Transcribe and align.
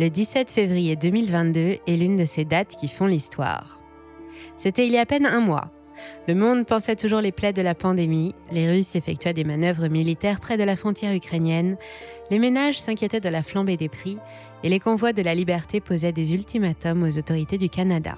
Le 0.00 0.08
17 0.08 0.50
février 0.50 0.96
2022 0.96 1.76
est 1.86 1.96
l'une 1.96 2.16
de 2.16 2.24
ces 2.24 2.44
dates 2.44 2.74
qui 2.74 2.88
font 2.88 3.06
l'histoire. 3.06 3.80
C'était 4.58 4.88
il 4.88 4.92
y 4.92 4.98
a 4.98 5.02
à 5.02 5.06
peine 5.06 5.24
un 5.24 5.38
mois. 5.38 5.70
Le 6.26 6.34
monde 6.34 6.66
pensait 6.66 6.96
toujours 6.96 7.20
les 7.20 7.30
plaies 7.30 7.52
de 7.52 7.62
la 7.62 7.76
pandémie, 7.76 8.34
les 8.50 8.68
Russes 8.68 8.96
effectuaient 8.96 9.34
des 9.34 9.44
manœuvres 9.44 9.86
militaires 9.86 10.40
près 10.40 10.56
de 10.56 10.64
la 10.64 10.74
frontière 10.74 11.14
ukrainienne, 11.14 11.76
les 12.32 12.40
ménages 12.40 12.80
s'inquiétaient 12.80 13.20
de 13.20 13.28
la 13.28 13.44
flambée 13.44 13.76
des 13.76 13.88
prix 13.88 14.18
et 14.64 14.68
les 14.68 14.80
convois 14.80 15.12
de 15.12 15.22
la 15.22 15.36
liberté 15.36 15.80
posaient 15.80 16.10
des 16.10 16.34
ultimatums 16.34 17.04
aux 17.04 17.16
autorités 17.16 17.56
du 17.56 17.68
Canada. 17.68 18.16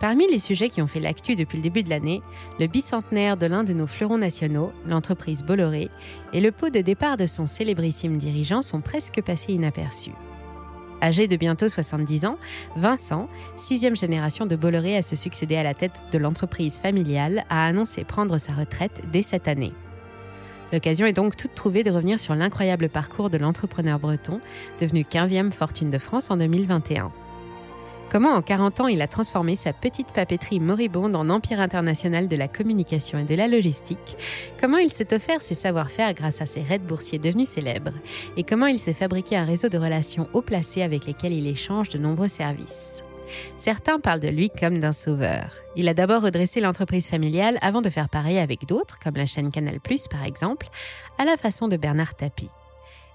Parmi 0.00 0.26
les 0.26 0.40
sujets 0.40 0.70
qui 0.70 0.82
ont 0.82 0.88
fait 0.88 0.98
l'actu 0.98 1.36
depuis 1.36 1.58
le 1.58 1.62
début 1.62 1.84
de 1.84 1.90
l'année, 1.90 2.20
le 2.58 2.66
bicentenaire 2.66 3.36
de 3.36 3.46
l'un 3.46 3.62
de 3.62 3.74
nos 3.74 3.86
fleurons 3.86 4.18
nationaux, 4.18 4.72
l'entreprise 4.86 5.44
Bolloré, 5.44 5.88
et 6.32 6.40
le 6.40 6.50
pot 6.50 6.70
de 6.70 6.80
départ 6.80 7.16
de 7.16 7.26
son 7.26 7.46
célébrissime 7.46 8.18
dirigeant 8.18 8.62
sont 8.62 8.80
presque 8.80 9.22
passés 9.22 9.52
inaperçus. 9.52 10.14
Âgé 11.02 11.28
de 11.28 11.36
bientôt 11.36 11.68
70 11.68 12.24
ans, 12.24 12.38
Vincent, 12.76 13.28
sixième 13.56 13.96
génération 13.96 14.46
de 14.46 14.56
Bolloré 14.56 14.96
à 14.96 15.02
se 15.02 15.16
succéder 15.16 15.56
à 15.56 15.62
la 15.62 15.74
tête 15.74 16.02
de 16.12 16.18
l'entreprise 16.18 16.78
familiale, 16.78 17.44
a 17.50 17.66
annoncé 17.66 18.04
prendre 18.04 18.38
sa 18.38 18.52
retraite 18.52 19.02
dès 19.12 19.22
cette 19.22 19.48
année. 19.48 19.72
L'occasion 20.72 21.06
est 21.06 21.12
donc 21.12 21.36
toute 21.36 21.54
trouvée 21.54 21.82
de 21.82 21.90
revenir 21.90 22.20
sur 22.20 22.34
l'incroyable 22.34 22.88
parcours 22.88 23.30
de 23.30 23.38
l'entrepreneur 23.38 23.98
breton, 23.98 24.40
devenu 24.80 25.02
15e 25.02 25.52
fortune 25.52 25.90
de 25.90 25.98
France 25.98 26.30
en 26.30 26.36
2021. 26.36 27.10
Comment 28.10 28.30
en 28.30 28.40
40 28.40 28.80
ans 28.80 28.86
il 28.86 29.02
a 29.02 29.06
transformé 29.06 29.54
sa 29.54 29.74
petite 29.74 30.12
papeterie 30.12 30.60
moribonde 30.60 31.14
en 31.14 31.28
empire 31.28 31.60
international 31.60 32.26
de 32.26 32.36
la 32.36 32.48
communication 32.48 33.18
et 33.18 33.24
de 33.24 33.34
la 33.34 33.48
logistique, 33.48 34.16
comment 34.58 34.78
il 34.78 34.90
s'est 34.90 35.12
offert 35.12 35.42
ses 35.42 35.54
savoir-faire 35.54 36.14
grâce 36.14 36.40
à 36.40 36.46
ses 36.46 36.62
raids 36.62 36.78
boursiers 36.78 37.18
devenus 37.18 37.50
célèbres, 37.50 37.92
et 38.38 38.44
comment 38.44 38.66
il 38.66 38.78
s'est 38.78 38.94
fabriqué 38.94 39.36
un 39.36 39.44
réseau 39.44 39.68
de 39.68 39.76
relations 39.76 40.26
haut 40.32 40.40
placées 40.40 40.80
avec 40.80 41.04
lesquelles 41.04 41.34
il 41.34 41.46
échange 41.46 41.90
de 41.90 41.98
nombreux 41.98 42.28
services? 42.28 43.04
Certains 43.58 44.00
parlent 44.00 44.20
de 44.20 44.28
lui 44.28 44.48
comme 44.48 44.80
d'un 44.80 44.94
sauveur. 44.94 45.52
Il 45.76 45.86
a 45.86 45.92
d'abord 45.92 46.22
redressé 46.22 46.62
l'entreprise 46.62 47.08
familiale 47.08 47.58
avant 47.60 47.82
de 47.82 47.90
faire 47.90 48.08
pareil 48.08 48.38
avec 48.38 48.66
d'autres, 48.66 48.98
comme 48.98 49.16
la 49.16 49.26
chaîne 49.26 49.50
Canal⁇ 49.50 49.76
par 50.08 50.24
exemple, 50.24 50.70
à 51.18 51.26
la 51.26 51.36
façon 51.36 51.68
de 51.68 51.76
Bernard 51.76 52.14
Tapie. 52.14 52.48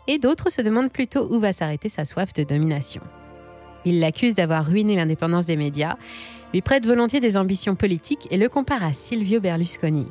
Et 0.08 0.20
d'autres 0.20 0.52
se 0.52 0.62
demandent 0.62 0.92
plutôt 0.92 1.34
où 1.34 1.40
va 1.40 1.52
s'arrêter 1.52 1.90
sa 1.90 2.06
soif 2.06 2.32
de 2.34 2.44
domination. 2.44 3.02
Il 3.86 4.00
l'accuse 4.00 4.36
d'avoir 4.36 4.66
ruiné 4.66 4.96
l'indépendance 4.96 5.46
des 5.46 5.58
médias, 5.58 5.98
lui 6.54 6.62
prête 6.62 6.86
volontiers 6.86 7.20
des 7.20 7.38
ambitions 7.38 7.76
politiques 7.76 8.28
et 8.32 8.38
le 8.38 8.50
compare 8.50 8.84
à 8.84 8.94
Silvio 8.94 9.40
Berlusconi. 9.40 10.06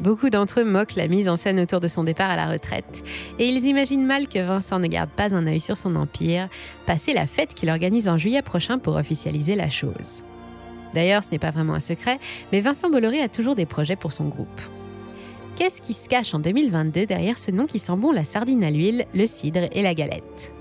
Beaucoup 0.00 0.30
d'entre 0.30 0.60
eux 0.60 0.64
moquent 0.64 0.96
la 0.96 1.06
mise 1.06 1.28
en 1.28 1.36
scène 1.36 1.60
autour 1.60 1.78
de 1.78 1.86
son 1.86 2.02
départ 2.02 2.30
à 2.30 2.36
la 2.36 2.48
retraite, 2.48 3.04
et 3.38 3.48
ils 3.48 3.64
imaginent 3.66 4.04
mal 4.04 4.26
que 4.26 4.40
Vincent 4.40 4.80
ne 4.80 4.88
garde 4.88 5.10
pas 5.10 5.34
un 5.34 5.46
œil 5.46 5.60
sur 5.60 5.76
son 5.76 5.94
empire, 5.94 6.48
passé 6.86 7.12
la 7.12 7.26
fête 7.26 7.54
qu'il 7.54 7.70
organise 7.70 8.08
en 8.08 8.18
juillet 8.18 8.42
prochain 8.42 8.78
pour 8.78 8.96
officialiser 8.96 9.54
la 9.54 9.68
chose. 9.68 10.22
D'ailleurs, 10.92 11.22
ce 11.22 11.30
n'est 11.30 11.38
pas 11.38 11.52
vraiment 11.52 11.74
un 11.74 11.80
secret, 11.80 12.18
mais 12.50 12.60
Vincent 12.60 12.90
Bolloré 12.90 13.20
a 13.20 13.28
toujours 13.28 13.54
des 13.54 13.66
projets 13.66 13.96
pour 13.96 14.12
son 14.12 14.24
groupe. 14.24 14.60
Qu'est-ce 15.56 15.80
qui 15.80 15.94
se 15.94 16.08
cache 16.08 16.34
en 16.34 16.38
2022 16.38 17.06
derrière 17.06 17.38
ce 17.38 17.50
nom 17.50 17.66
qui 17.66 17.78
sent 17.78 17.96
bon 17.96 18.10
la 18.10 18.24
sardine 18.24 18.64
à 18.64 18.70
l'huile, 18.70 19.06
le 19.14 19.26
cidre 19.26 19.68
et 19.70 19.82
la 19.82 19.94
galette? 19.94 20.52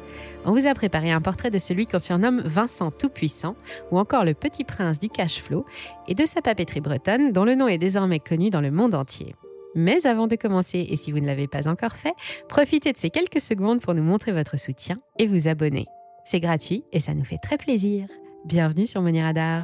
On 0.45 0.53
vous 0.53 0.67
a 0.67 0.73
préparé 0.73 1.11
un 1.11 1.21
portrait 1.21 1.51
de 1.51 1.59
celui 1.59 1.87
qu'on 1.87 1.99
surnomme 1.99 2.41
Vincent 2.41 2.91
Tout-Puissant, 2.91 3.55
ou 3.91 3.99
encore 3.99 4.25
le 4.25 4.33
petit 4.33 4.63
prince 4.63 4.99
du 4.99 5.09
cash 5.09 5.41
flow, 5.41 5.65
et 6.07 6.15
de 6.15 6.25
sa 6.25 6.41
papeterie 6.41 6.81
bretonne, 6.81 7.31
dont 7.31 7.45
le 7.45 7.55
nom 7.55 7.67
est 7.67 7.77
désormais 7.77 8.19
connu 8.19 8.49
dans 8.49 8.61
le 8.61 8.71
monde 8.71 8.95
entier. 8.95 9.35
Mais 9.75 10.05
avant 10.05 10.27
de 10.27 10.35
commencer, 10.35 10.85
et 10.89 10.97
si 10.97 11.11
vous 11.11 11.19
ne 11.19 11.27
l'avez 11.27 11.47
pas 11.47 11.67
encore 11.67 11.95
fait, 11.95 12.13
profitez 12.49 12.91
de 12.91 12.97
ces 12.97 13.09
quelques 13.09 13.41
secondes 13.41 13.81
pour 13.81 13.93
nous 13.93 14.03
montrer 14.03 14.31
votre 14.31 14.59
soutien 14.59 14.97
et 15.17 15.27
vous 15.27 15.47
abonner. 15.47 15.85
C'est 16.25 16.39
gratuit 16.39 16.83
et 16.91 16.99
ça 16.99 17.13
nous 17.13 17.23
fait 17.23 17.39
très 17.41 17.57
plaisir. 17.57 18.07
Bienvenue 18.45 18.87
sur 18.87 19.01
Money 19.01 19.23
Radar. 19.23 19.63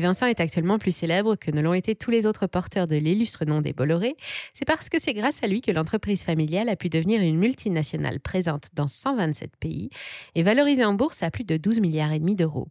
Vincent 0.00 0.26
est 0.26 0.40
actuellement 0.40 0.78
plus 0.78 0.94
célèbre 0.94 1.36
que 1.36 1.50
ne 1.50 1.60
l'ont 1.60 1.74
été 1.74 1.94
tous 1.94 2.10
les 2.10 2.26
autres 2.26 2.46
porteurs 2.46 2.86
de 2.86 2.96
l'illustre 2.96 3.44
nom 3.44 3.60
des 3.60 3.72
Bolloré, 3.72 4.16
c'est 4.54 4.64
parce 4.64 4.88
que 4.88 5.00
c'est 5.00 5.14
grâce 5.14 5.42
à 5.42 5.46
lui 5.46 5.60
que 5.60 5.72
l'entreprise 5.72 6.22
familiale 6.22 6.68
a 6.68 6.76
pu 6.76 6.88
devenir 6.88 7.20
une 7.22 7.38
multinationale 7.38 8.20
présente 8.20 8.68
dans 8.74 8.88
127 8.88 9.56
pays 9.56 9.90
et 10.34 10.42
valorisée 10.42 10.84
en 10.84 10.94
bourse 10.94 11.22
à 11.22 11.30
plus 11.30 11.44
de 11.44 11.56
12 11.56 11.80
milliards 11.80 12.12
et 12.12 12.18
demi 12.18 12.34
d'euros. 12.34 12.68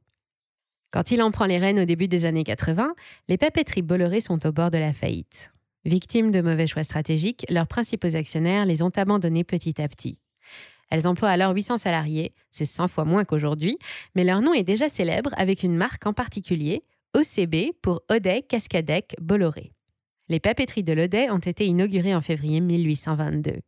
Quand 0.91 1.11
il 1.11 1.21
en 1.21 1.31
prend 1.31 1.45
les 1.45 1.57
rênes 1.57 1.79
au 1.79 1.85
début 1.85 2.07
des 2.07 2.25
années 2.25 2.43
80, 2.43 2.95
les 3.27 3.37
papeteries 3.37 3.81
Bolloré 3.81 4.21
sont 4.21 4.45
au 4.45 4.51
bord 4.51 4.71
de 4.71 4.77
la 4.77 4.93
faillite. 4.93 5.51
Victimes 5.85 6.31
de 6.31 6.41
mauvais 6.41 6.67
choix 6.67 6.83
stratégiques, 6.83 7.45
leurs 7.49 7.67
principaux 7.67 8.15
actionnaires 8.15 8.65
les 8.65 8.83
ont 8.83 8.91
abandonnés 8.95 9.43
petit 9.43 9.81
à 9.81 9.87
petit. 9.87 10.19
Elles 10.89 11.07
emploient 11.07 11.29
alors 11.29 11.53
800 11.53 11.79
salariés, 11.79 12.33
c'est 12.51 12.65
100 12.65 12.87
fois 12.87 13.05
moins 13.05 13.25
qu'aujourd'hui, 13.25 13.77
mais 14.15 14.23
leur 14.23 14.41
nom 14.41 14.53
est 14.53 14.63
déjà 14.63 14.89
célèbre 14.89 15.31
avec 15.35 15.63
une 15.63 15.75
marque 15.75 16.05
en 16.05 16.13
particulier, 16.13 16.83
OCB 17.17 17.73
pour 17.81 18.03
Odet 18.11 18.43
Cascadec 18.43 19.15
Bolloré. 19.19 19.71
Les 20.29 20.39
papeteries 20.39 20.83
de 20.83 20.93
l'Odet 20.93 21.31
ont 21.31 21.39
été 21.39 21.65
inaugurées 21.65 22.13
en 22.13 22.21
février 22.21 22.61
1822. 22.61 23.61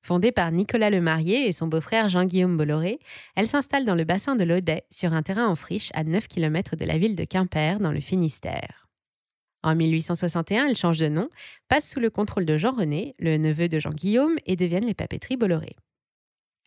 Fondée 0.00 0.30
par 0.30 0.52
Nicolas 0.52 0.88
Lemarié 0.88 1.48
et 1.48 1.52
son 1.52 1.66
beau-frère 1.66 2.08
Jean-Guillaume 2.08 2.56
Bolloré, 2.56 3.00
elle 3.34 3.48
s'installe 3.48 3.84
dans 3.84 3.96
le 3.96 4.04
bassin 4.04 4.36
de 4.36 4.44
l'Odet, 4.44 4.84
sur 4.90 5.12
un 5.12 5.24
terrain 5.24 5.48
en 5.48 5.56
friche 5.56 5.90
à 5.92 6.04
9 6.04 6.28
km 6.28 6.76
de 6.76 6.84
la 6.84 6.98
ville 6.98 7.16
de 7.16 7.24
Quimper, 7.24 7.80
dans 7.80 7.90
le 7.90 8.00
Finistère. 8.00 8.86
En 9.64 9.74
1861, 9.74 10.68
elle 10.68 10.76
change 10.76 10.98
de 10.98 11.08
nom, 11.08 11.30
passe 11.66 11.90
sous 11.90 11.98
le 11.98 12.10
contrôle 12.10 12.46
de 12.46 12.56
Jean-René, 12.56 13.16
le 13.18 13.38
neveu 13.38 13.68
de 13.68 13.80
Jean-Guillaume, 13.80 14.36
et 14.46 14.54
deviennent 14.54 14.86
les 14.86 14.94
papeteries 14.94 15.36
Bolloré. 15.36 15.74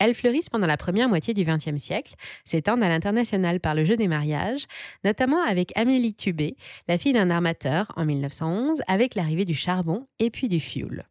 Elles 0.01 0.15
fleurissent 0.15 0.49
pendant 0.49 0.65
la 0.65 0.77
première 0.77 1.09
moitié 1.09 1.35
du 1.35 1.43
XXe 1.43 1.77
siècle, 1.77 2.15
s'étendent 2.43 2.81
à 2.81 2.89
l'international 2.89 3.59
par 3.59 3.75
le 3.75 3.85
jeu 3.85 3.97
des 3.97 4.07
mariages, 4.07 4.65
notamment 5.03 5.39
avec 5.43 5.71
Amélie 5.77 6.15
Tubé, 6.15 6.57
la 6.87 6.97
fille 6.97 7.13
d'un 7.13 7.29
armateur 7.29 7.91
en 7.95 8.03
1911, 8.03 8.81
avec 8.87 9.13
l'arrivée 9.13 9.45
du 9.45 9.53
charbon 9.53 10.07
et 10.17 10.31
puis 10.31 10.49
du 10.49 10.59
fioul. 10.59 11.05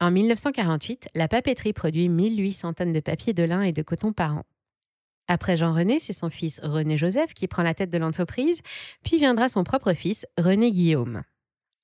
En 0.00 0.10
1948, 0.10 1.10
la 1.14 1.28
papeterie 1.28 1.74
produit 1.74 2.08
1800 2.08 2.72
tonnes 2.72 2.94
de 2.94 3.00
papier 3.00 3.34
de 3.34 3.42
lin 3.42 3.60
et 3.60 3.72
de 3.72 3.82
coton 3.82 4.14
par 4.14 4.38
an. 4.38 4.44
Après 5.28 5.58
Jean-René, 5.58 6.00
c'est 6.00 6.14
son 6.14 6.30
fils 6.30 6.58
René 6.62 6.96
Joseph 6.96 7.34
qui 7.34 7.48
prend 7.48 7.62
la 7.62 7.74
tête 7.74 7.90
de 7.90 7.98
l'entreprise, 7.98 8.62
puis 9.04 9.18
viendra 9.18 9.50
son 9.50 9.62
propre 9.62 9.92
fils, 9.92 10.24
René 10.38 10.70
Guillaume. 10.70 11.22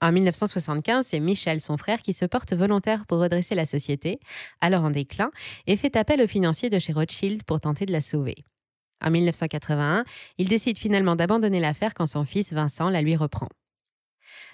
En 0.00 0.12
1975, 0.12 1.06
c'est 1.06 1.18
Michel, 1.18 1.60
son 1.60 1.76
frère, 1.76 2.02
qui 2.02 2.12
se 2.12 2.24
porte 2.24 2.52
volontaire 2.52 3.04
pour 3.06 3.18
redresser 3.18 3.56
la 3.56 3.66
société, 3.66 4.20
alors 4.60 4.84
en 4.84 4.90
déclin, 4.90 5.30
et 5.66 5.76
fait 5.76 5.96
appel 5.96 6.22
aux 6.22 6.28
financiers 6.28 6.70
de 6.70 6.78
chez 6.78 6.92
Rothschild 6.92 7.42
pour 7.42 7.60
tenter 7.60 7.84
de 7.84 7.92
la 7.92 8.00
sauver. 8.00 8.36
En 9.04 9.10
1981, 9.10 10.04
il 10.38 10.48
décide 10.48 10.78
finalement 10.78 11.16
d'abandonner 11.16 11.60
l'affaire 11.60 11.94
quand 11.94 12.06
son 12.06 12.24
fils 12.24 12.52
Vincent 12.52 12.90
la 12.90 13.02
lui 13.02 13.16
reprend. 13.16 13.48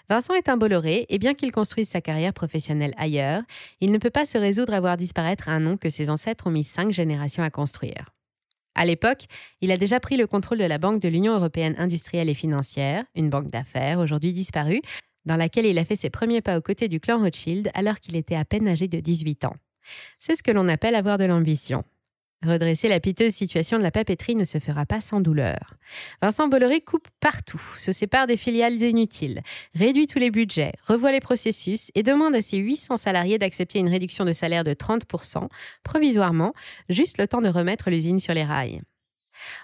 Vincent 0.09 0.35
est 0.35 0.49
un 0.49 0.57
Bolloré 0.57 1.07
et 1.09 1.19
bien 1.19 1.35
qu'il 1.35 1.51
construise 1.51 1.89
sa 1.89 2.03
carrière 2.03 2.35
professionnelle 2.35 2.95
ailleurs, 2.99 3.43
il 3.81 3.91
ne 3.91 3.99
peut 3.99 4.11
pas 4.11 4.27
se 4.27 4.37
résoudre 4.37 4.75
à 4.75 4.81
voir 4.81 4.97
disparaître 4.97 5.49
un 5.49 5.61
nom 5.61 5.77
que 5.77 5.89
ses 5.89 6.11
ancêtres 6.11 6.47
ont 6.47 6.51
mis 6.51 6.65
cinq 6.65 6.93
générations 6.93 7.43
à 7.43 7.51
construire. 7.51 8.11
À 8.75 8.85
l'époque, 8.85 9.25
il 9.61 9.71
a 9.71 9.77
déjà 9.77 10.01
pris 10.01 10.17
le 10.17 10.27
contrôle 10.27 10.59
de 10.59 10.65
la 10.65 10.79
Banque 10.79 11.01
de 11.01 11.09
l'Union 11.09 11.35
européenne 11.35 11.77
industrielle 11.79 12.29
et 12.29 12.35
financière, 12.35 13.05
une 13.15 13.31
banque 13.31 13.49
d'affaires 13.49 13.99
aujourd'hui 13.99 14.33
disparue, 14.33 14.83
dans 15.27 15.37
laquelle 15.37 15.67
il 15.67 15.79
a 15.79 15.85
fait 15.85 15.97
ses 15.97 16.11
premiers 16.11 16.41
pas 16.41 16.59
aux 16.59 16.63
côtés 16.63 16.89
du 16.89 17.01
clan 17.01 17.19
Rothschild 17.19 17.71
alors 17.75 18.01
qu'il 18.01 18.17
était 18.17 18.37
à 18.37 18.45
peine 18.45 18.69
âgé 18.69 18.89
de 18.89 19.01
18 19.01 19.45
ans. 19.45 19.57
C'est 20.19 20.37
ce 20.37 20.43
que 20.43 20.51
l'on 20.51 20.69
appelle 20.69 20.95
avoir 20.95 21.19
de 21.19 21.25
l'ambition. 21.25 21.85
Redresser 22.45 22.89
la 22.89 23.01
piteuse 23.01 23.33
situation 23.33 23.79
de 23.79 23.83
la 23.83 23.91
papeterie 23.91 24.35
ne 24.35 24.45
se 24.45 24.59
fera 24.59 24.85
pas 24.85 25.01
sans 25.01 25.21
douleur. 25.21 25.75
Vincent 26.21 26.49
Bolloré 26.49 26.83
coupe 26.83 27.09
partout, 27.21 27.63
se 27.79 27.91
sépare 27.91 28.27
des 28.27 28.37
filiales 28.37 28.83
inutiles, 28.83 29.41
réduit 29.75 30.07
tous 30.07 30.19
les 30.19 30.31
budgets, 30.31 30.73
revoit 30.87 31.13
les 31.13 31.21
processus 31.21 31.91
et 31.95 32.03
demande 32.03 32.35
à 32.35 32.43
ses 32.43 32.59
800 32.59 32.99
salariés 32.99 33.39
d'accepter 33.39 33.79
une 33.79 33.89
réduction 33.89 34.27
de 34.27 34.33
salaire 34.33 34.65
de 34.65 34.75
30%, 34.75 35.49
provisoirement, 35.85 36.53
juste 36.91 37.19
le 37.19 37.27
temps 37.27 37.41
de 37.41 37.49
remettre 37.49 37.89
l'usine 37.89 38.21
sur 38.21 38.35
les 38.35 38.45
rails. 38.45 38.83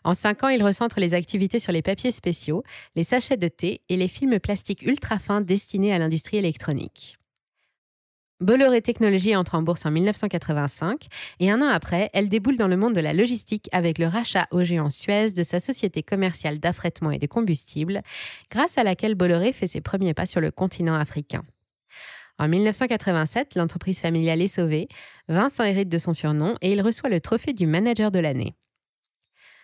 En 0.05 0.15
cinq 0.15 0.45
ans, 0.45 0.49
il 0.49 0.63
recentre 0.63 1.01
les 1.01 1.15
activités 1.15 1.61
sur 1.61 1.73
les 1.73 1.83
papiers 1.83 2.13
spéciaux, 2.13 2.63
les 2.97 3.05
sachets 3.05 3.37
de 3.37 3.49
thé 3.49 3.83
et 3.89 3.97
les 3.97 4.09
films 4.09 4.39
plastiques 4.41 4.83
ultra 4.83 5.19
fins 5.19 5.41
destinés 5.41 5.93
à 5.93 5.99
l'industrie 5.99 6.39
électronique. 6.39 7.17
Bolloré 8.41 8.81
Technologies 8.81 9.37
entre 9.37 9.55
en 9.55 9.63
bourse 9.63 9.85
en 9.85 9.91
1985 9.91 11.09
et 11.41 11.51
un 11.51 11.61
an 11.61 11.69
après, 11.69 12.09
elle 12.15 12.31
déboule 12.31 12.57
dans 12.57 12.69
le 12.69 12.79
monde 12.79 12.95
de 12.95 13.01
la 13.01 13.13
logistique 13.13 13.69
avec 13.71 13.99
le 13.99 14.07
rachat 14.07 14.47
au 14.51 14.65
géant 14.65 14.89
Suez 14.89 15.33
de 15.33 15.43
sa 15.43 15.61
société 15.61 16.03
commerciale 16.03 16.59
d'affrètement 16.59 17.11
et 17.11 17.19
de 17.19 17.27
combustible, 17.27 18.01
grâce 18.51 18.79
à 18.79 18.83
laquelle 18.83 19.15
Bolloré 19.15 19.53
fait 19.53 19.67
ses 19.67 19.83
premiers 19.83 20.15
pas 20.15 20.25
sur 20.25 20.41
le 20.41 20.51
continent 20.51 20.95
africain. 20.95 21.43
En 22.39 22.49
1987, 22.49 23.57
l'entreprise 23.57 24.01
familiale 24.01 24.41
est 24.41 24.49
sauvée, 24.49 24.89
Vincent 25.29 25.65
hérite 25.65 25.91
de 25.91 25.99
son 25.99 26.15
surnom 26.15 26.57
et 26.63 26.73
il 26.73 26.81
reçoit 26.81 27.11
le 27.11 27.21
trophée 27.21 27.53
du 27.53 27.67
manager 27.67 28.11
de 28.11 28.21
l'année. 28.21 28.55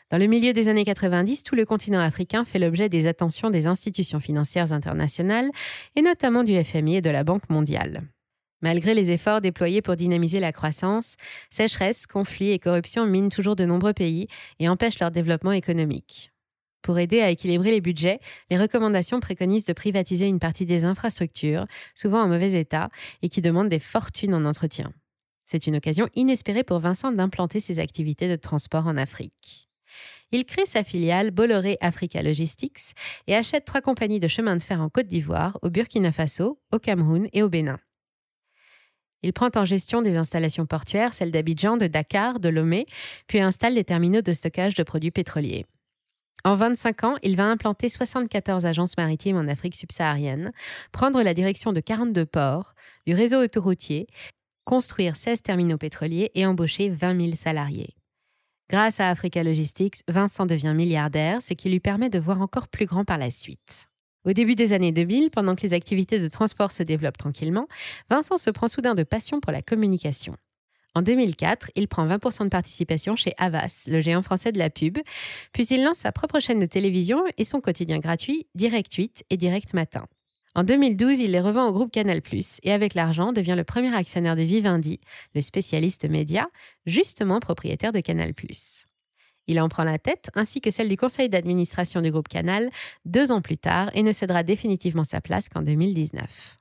Dans 0.09 0.19
le 0.19 0.27
milieu 0.29 0.53
des 0.53 0.69
années 0.69 0.85
90, 0.85 1.43
tout 1.43 1.57
le 1.57 1.65
continent 1.65 1.99
africain 1.99 2.45
fait 2.45 2.61
l'objet 2.61 2.89
des 2.89 3.09
attentions 3.09 3.51
des 3.51 3.67
institutions 3.67 4.21
financières 4.21 4.73
internationales, 4.73 5.51
et 5.97 6.03
notamment 6.03 6.45
du 6.45 6.55
FMI 6.63 6.97
et 6.97 7.01
de 7.01 7.11
la 7.11 7.25
Banque 7.25 7.51
mondiale. 7.51 8.03
Malgré 8.63 8.95
les 8.95 9.11
efforts 9.11 9.41
déployés 9.41 9.83
pour 9.83 9.97
dynamiser 9.97 10.39
la 10.39 10.53
croissance, 10.53 11.17
sécheresse, 11.51 12.07
conflits 12.07 12.53
et 12.53 12.61
corruption 12.61 13.05
minent 13.05 13.31
toujours 13.31 13.57
de 13.57 13.65
nombreux 13.65 13.95
pays 13.95 14.29
et 14.61 14.69
empêchent 14.69 15.01
leur 15.01 15.11
développement 15.11 15.51
économique. 15.51 16.31
Pour 16.83 17.01
aider 17.01 17.21
à 17.21 17.31
équilibrer 17.31 17.73
les 17.73 17.81
budgets, 17.81 18.21
les 18.49 18.59
recommandations 18.59 19.19
préconisent 19.19 19.65
de 19.65 19.73
privatiser 19.73 20.29
une 20.29 20.39
partie 20.39 20.67
des 20.67 20.85
infrastructures, 20.85 21.67
souvent 21.97 22.23
en 22.23 22.29
mauvais 22.29 22.53
état, 22.53 22.91
et 23.23 23.29
qui 23.29 23.41
demandent 23.41 23.69
des 23.69 23.81
fortunes 23.81 24.35
en 24.35 24.45
entretien. 24.45 24.93
C'est 25.45 25.67
une 25.67 25.75
occasion 25.77 26.09
inespérée 26.15 26.63
pour 26.63 26.79
Vincent 26.79 27.11
d'implanter 27.11 27.59
ses 27.59 27.81
activités 27.81 28.29
de 28.29 28.37
transport 28.37 28.87
en 28.87 28.97
Afrique. 28.97 29.66
Il 30.33 30.45
crée 30.45 30.67
sa 30.67 30.83
filiale 30.83 31.31
Bolloré 31.31 31.79
Africa 31.81 32.21
Logistics 32.23 32.95
et 33.27 33.37
achète 33.37 33.65
trois 33.65 33.81
compagnies 33.81 34.21
de 34.21 34.29
chemin 34.29 34.57
de 34.57 34.63
fer 34.63 34.81
en 34.81 34.89
Côte 34.89 35.07
d'Ivoire, 35.07 35.59
au 35.63 35.71
Burkina 35.71 36.11
Faso, 36.11 36.61
au 36.73 36.79
Cameroun 36.79 37.29
et 37.33 37.43
au 37.43 37.49
Bénin. 37.49 37.79
Il 39.23 39.33
prend 39.33 39.51
en 39.55 39.65
gestion 39.65 40.03
des 40.03 40.17
installations 40.17 40.67
portuaires, 40.67 41.15
celles 41.15 41.31
d'Abidjan, 41.31 41.77
de 41.77 41.87
Dakar, 41.87 42.39
de 42.39 42.49
Lomé, 42.49 42.87
puis 43.27 43.41
installe 43.41 43.75
des 43.75 43.85
terminaux 43.85 44.21
de 44.21 44.33
stockage 44.33 44.75
de 44.75 44.83
produits 44.83 45.11
pétroliers. 45.11 45.65
En 46.45 46.55
25 46.55 47.05
ans, 47.05 47.17
il 47.23 47.35
va 47.35 47.47
implanter 47.47 47.89
74 47.89 48.67
agences 48.67 48.97
maritimes 48.97 49.37
en 49.37 49.49
Afrique 49.49 49.75
subsaharienne, 49.75 50.53
prendre 50.93 51.23
la 51.23 51.35
direction 51.35 51.73
de 51.73 51.81
42 51.81 52.25
ports, 52.27 52.75
du 53.05 53.15
réseau 53.15 53.43
autoroutier, 53.43 54.07
construire 54.65 55.17
16 55.17 55.43
terminaux 55.43 55.79
pétroliers 55.79 56.31
et 56.35 56.47
embaucher 56.47 56.89
20 56.89 57.21
000 57.21 57.37
salariés. 57.37 57.96
Grâce 58.69 58.99
à 58.99 59.11
Africa 59.11 59.45
Logistics, 59.45 60.03
Vincent 60.09 60.45
devient 60.45 60.75
milliardaire, 60.75 61.41
ce 61.41 61.55
qui 61.55 61.71
lui 61.71 61.79
permet 61.79 62.11
de 62.11 62.19
voir 62.19 62.41
encore 62.41 62.67
plus 62.67 62.87
grand 62.87 63.05
par 63.05 63.17
la 63.17 63.31
suite. 63.31 63.87
Au 64.25 64.33
début 64.33 64.57
des 64.57 64.73
années 64.73 64.91
2000, 64.91 65.31
pendant 65.31 65.55
que 65.55 65.63
les 65.63 65.73
activités 65.73 66.19
de 66.19 66.27
transport 66.27 66.73
se 66.73 66.83
développent 66.83 67.17
tranquillement, 67.17 67.69
Vincent 68.11 68.39
se 68.39 68.51
prend 68.51 68.67
soudain 68.67 68.97
de 68.97 69.05
passion 69.05 69.39
pour 69.39 69.53
la 69.53 69.63
communication. 69.63 70.35
En 70.97 71.03
2004, 71.03 71.71
il 71.77 71.87
prend 71.87 72.09
20% 72.09 72.45
de 72.45 72.49
participation 72.49 73.15
chez 73.15 73.35
Avas, 73.39 73.85
le 73.87 74.01
géant 74.01 74.23
français 74.23 74.51
de 74.51 74.59
la 74.59 74.69
pub, 74.69 74.99
puis 75.53 75.65
il 75.67 75.85
lance 75.85 75.99
sa 75.99 76.11
propre 76.11 76.41
chaîne 76.41 76.59
de 76.59 76.67
télévision 76.67 77.23
et 77.39 77.45
son 77.45 77.61
quotidien 77.61 78.01
gratuit, 78.01 78.49
Direct 78.57 78.93
8 78.93 79.27
et 79.31 79.37
Direct 79.37 79.75
Matin. 79.75 80.07
En 80.57 80.65
2012, 80.65 81.21
il 81.21 81.33
les 81.33 81.41
revend 81.41 81.69
au 81.69 81.73
groupe 81.75 81.93
Canal+, 81.93 82.23
et 82.63 82.73
avec 82.73 82.95
l'argent 82.95 83.35
devient 83.35 83.53
le 83.55 83.63
premier 83.63 83.95
actionnaire 83.95 84.37
de 84.37 84.43
Vivendi, 84.43 85.01
le 85.35 85.43
spécialiste 85.43 86.09
média, 86.09 86.49
justement 86.87 87.41
propriétaire 87.41 87.93
de 87.93 88.01
Canal+. 88.01 88.33
Il 89.49 89.61
en 89.61 89.69
prend 89.69 89.85
la 89.85 89.99
tête, 89.99 90.31
ainsi 90.35 90.63
que 90.63 90.71
celle 90.71 90.89
du 90.89 90.97
conseil 90.97 91.29
d'administration 91.29 92.01
du 92.01 92.11
groupe 92.11 92.29
Canal, 92.29 92.71
deux 93.05 93.33
ans 93.33 93.43
plus 93.43 93.59
tard, 93.59 93.91
et 93.93 94.03
ne 94.03 94.13
cédera 94.13 94.45
définitivement 94.45 95.05
sa 95.05 95.21
place 95.21 95.51
qu'en 95.51 95.61
2019. 95.61 96.57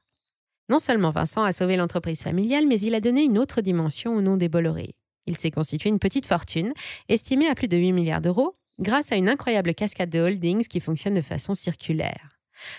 Non 0.68 0.80
seulement 0.80 1.12
Vincent 1.12 1.44
a 1.44 1.54
sauvé 1.54 1.78
l'entreprise 1.78 2.22
familiale, 2.22 2.68
mais 2.68 2.82
il 2.82 2.96
a 2.96 3.00
donné 3.00 3.24
une 3.24 3.38
autre 3.38 3.62
dimension 3.62 4.14
au 4.14 4.20
nom 4.20 4.36
des 4.36 4.50
Bolloré. 4.50 4.96
Il 5.26 5.38
s'est 5.38 5.52
constitué 5.52 5.88
une 5.88 6.00
petite 6.00 6.28
fortune, 6.28 6.74
estimée 7.08 7.48
à 7.48 7.56
plus 7.56 7.70
de 7.70 7.78
8 7.78 7.94
milliards 7.94 8.20
d'euros, 8.20 8.58
grâce 8.78 9.14
à 9.14 9.16
une 9.16 9.30
incroyable 9.30 9.74
cascade 9.74 10.10
de 10.10 10.20
holdings 10.20 10.68
qui 10.68 10.82
fonctionne 10.82 11.16
de 11.16 11.22
façon 11.22 11.54
circulaire. 11.54 12.35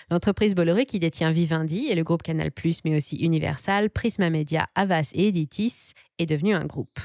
L'entreprise 0.09 0.55
Bolloré, 0.55 0.85
qui 0.85 0.99
détient 0.99 1.31
Vivendi 1.31 1.87
et 1.89 1.95
le 1.95 2.03
groupe 2.03 2.23
Canal+, 2.23 2.51
mais 2.85 2.95
aussi 2.95 3.17
Universal, 3.17 3.89
Prisma 3.89 4.29
Media, 4.29 4.67
Avas 4.75 5.11
et 5.13 5.27
Editis, 5.27 5.93
est 6.17 6.25
devenu 6.25 6.53
un 6.53 6.65
groupe. 6.65 6.99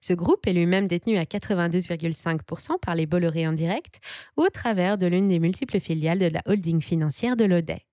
Ce 0.00 0.12
groupe 0.12 0.46
est 0.46 0.52
lui-même 0.52 0.86
détenu 0.86 1.16
à 1.16 1.24
92,5% 1.24 2.78
par 2.80 2.94
les 2.94 3.06
Bolloré 3.06 3.46
en 3.46 3.52
direct 3.52 4.00
ou 4.36 4.42
au 4.42 4.48
travers 4.50 4.98
de 4.98 5.06
l'une 5.06 5.28
des 5.28 5.38
multiples 5.38 5.80
filiales 5.80 6.18
de 6.18 6.26
la 6.26 6.42
holding 6.46 6.80
financière 6.80 7.36
de 7.36 7.44
l'Odet. 7.44 7.86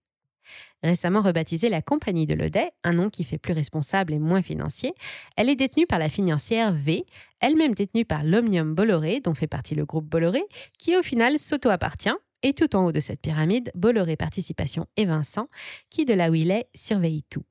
Récemment 0.84 1.22
rebaptisée 1.22 1.70
la 1.70 1.82
Compagnie 1.82 2.28
de 2.28 2.34
l'Odet, 2.34 2.72
un 2.84 2.94
nom 2.94 3.10
qui 3.10 3.24
fait 3.24 3.38
plus 3.38 3.54
responsable 3.54 4.14
et 4.14 4.20
moins 4.20 4.42
financier, 4.42 4.94
elle 5.38 5.50
est 5.50 5.56
détenue 5.56 5.88
par 5.88 5.98
la 5.98 6.10
financière 6.10 6.74
V, 6.74 7.06
elle-même 7.40 7.74
détenue 7.74 8.04
par 8.04 8.24
l'Omnium 8.24 8.76
Bolloré, 8.76 9.22
dont 9.22 9.34
fait 9.34 9.48
partie 9.48 9.76
le 9.76 9.86
groupe 9.86 10.06
Bolloré, 10.06 10.44
qui 10.78 10.98
au 10.98 11.02
final 11.02 11.40
s'auto-appartient, 11.40 12.16
et 12.44 12.54
tout 12.54 12.76
en 12.76 12.86
haut 12.86 12.92
de 12.92 13.00
cette 13.00 13.22
pyramide, 13.22 13.72
Bolloré 13.74 14.16
Participation 14.16 14.86
et 14.98 15.06
Vincent, 15.06 15.48
qui 15.90 16.06
de 16.06 16.14
là 16.14 16.30
où 16.30 16.36
il 16.36 16.52
est 16.52 16.68
surveille 16.76 17.24
tout. 17.30 17.44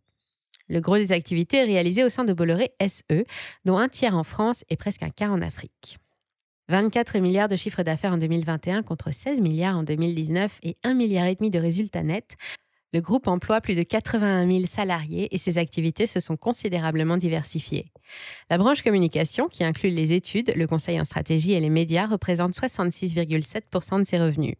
Le 0.68 0.80
gros 0.80 0.96
des 0.96 1.12
activités 1.12 1.58
est 1.58 1.64
réalisé 1.64 2.04
au 2.04 2.08
sein 2.08 2.24
de 2.24 2.32
Bolloré 2.32 2.72
SE, 2.86 3.24
dont 3.64 3.78
un 3.78 3.88
tiers 3.88 4.16
en 4.16 4.22
France 4.22 4.64
et 4.70 4.76
presque 4.76 5.02
un 5.02 5.10
quart 5.10 5.32
en 5.32 5.42
Afrique. 5.42 5.98
24 6.68 7.18
milliards 7.18 7.48
de 7.48 7.56
chiffre 7.56 7.82
d'affaires 7.82 8.12
en 8.12 8.18
2021 8.18 8.82
contre 8.82 9.12
16 9.12 9.40
milliards 9.40 9.76
en 9.76 9.82
2019 9.82 10.60
et 10.62 10.76
1 10.84 10.94
milliard 10.94 11.26
et 11.26 11.34
demi 11.34 11.50
de 11.50 11.58
résultats 11.58 12.02
nets, 12.02 12.36
le 12.94 13.00
groupe 13.00 13.26
emploie 13.26 13.60
plus 13.60 13.74
de 13.74 13.82
81 13.82 14.46
000 14.46 14.66
salariés 14.66 15.34
et 15.34 15.38
ses 15.38 15.56
activités 15.56 16.06
se 16.06 16.20
sont 16.20 16.36
considérablement 16.36 17.16
diversifiées. 17.16 17.90
La 18.50 18.58
branche 18.58 18.82
communication, 18.82 19.48
qui 19.48 19.64
inclut 19.64 19.90
les 19.90 20.12
études, 20.12 20.52
le 20.54 20.66
conseil 20.66 21.00
en 21.00 21.04
stratégie 21.04 21.52
et 21.52 21.60
les 21.60 21.70
médias, 21.70 22.06
représente 22.06 22.52
66,7% 22.52 24.00
de 24.00 24.04
ses 24.04 24.18
revenus. 24.18 24.56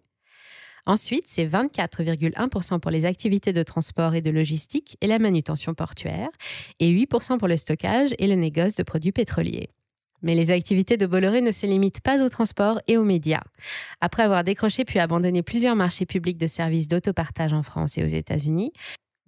Ensuite, 0.85 1.25
c'est 1.27 1.47
24,1% 1.47 2.81
pour 2.81 2.91
les 2.91 3.05
activités 3.05 3.53
de 3.53 3.63
transport 3.63 4.15
et 4.15 4.21
de 4.21 4.31
logistique 4.31 4.97
et 5.01 5.07
la 5.07 5.21
manutention 5.21 5.75
portuaire, 5.75 6.29
et 6.81 6.93
8% 6.93 7.39
pour 7.39 7.47
le 7.47 7.57
stockage 7.57 8.11
et 8.19 8.27
le 8.27 8.35
négoce 8.35 8.75
de 8.75 8.83
produits 8.83 9.13
pétroliers. 9.13 9.71
Mais 10.23 10.35
les 10.35 10.51
activités 10.51 10.97
de 10.97 11.07
Bolloré 11.07 11.41
ne 11.41 11.51
se 11.51 11.67
limitent 11.67 12.01
pas 12.01 12.25
au 12.25 12.29
transport 12.29 12.81
et 12.89 12.97
aux 12.97 13.05
médias. 13.05 13.43
Après 14.01 14.23
avoir 14.23 14.45
décroché 14.45 14.85
puis 14.85 14.99
abandonné 14.99 15.43
plusieurs 15.43 15.77
marchés 15.77 16.07
publics 16.07 16.39
de 16.39 16.47
services 16.47 16.89
d'autopartage 16.89 17.53
en 17.53 17.63
France 17.63 17.99
et 17.99 18.05
aux 18.05 18.09
États-Unis, 18.09 18.73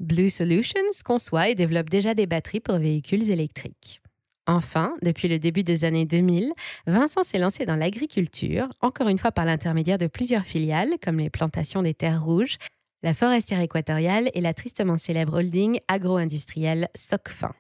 Blue 0.01 0.31
Solutions 0.31 0.81
conçoit 1.05 1.49
et 1.49 1.55
développe 1.55 1.89
déjà 1.89 2.15
des 2.15 2.27
batteries 2.27 2.61
pour 2.61 2.79
véhicules 2.79 3.31
électriques. 3.31 4.01
Enfin, 4.47 4.95
depuis 5.03 5.29
le 5.29 5.39
début 5.39 5.63
des 5.63 5.85
années 5.85 6.05
2000, 6.05 6.53
Vincent 6.87 7.23
s'est 7.23 7.39
lancé 7.39 7.65
dans 7.65 7.77
l'agriculture, 7.77 8.69
encore 8.83 9.09
une 9.09 9.19
fois 9.19 9.33
par 9.33 9.47
l'intermédiaire 9.47 9.97
de 9.97 10.07
plusieurs 10.07 10.45
filiales 10.45 10.97
comme 11.03 11.19
les 11.19 11.31
plantations 11.31 11.83
des 11.83 11.95
terres 11.95 12.23
rouges, 12.23 12.59
la 13.03 13.15
forestière 13.15 13.61
équatoriale 13.61 14.31
et 14.35 14.41
la 14.43 14.53
tristement 14.53 14.99
célèbre 14.99 15.39
holding 15.39 15.79
agro-industrielle 15.89 16.89
Socfin. 16.95 17.55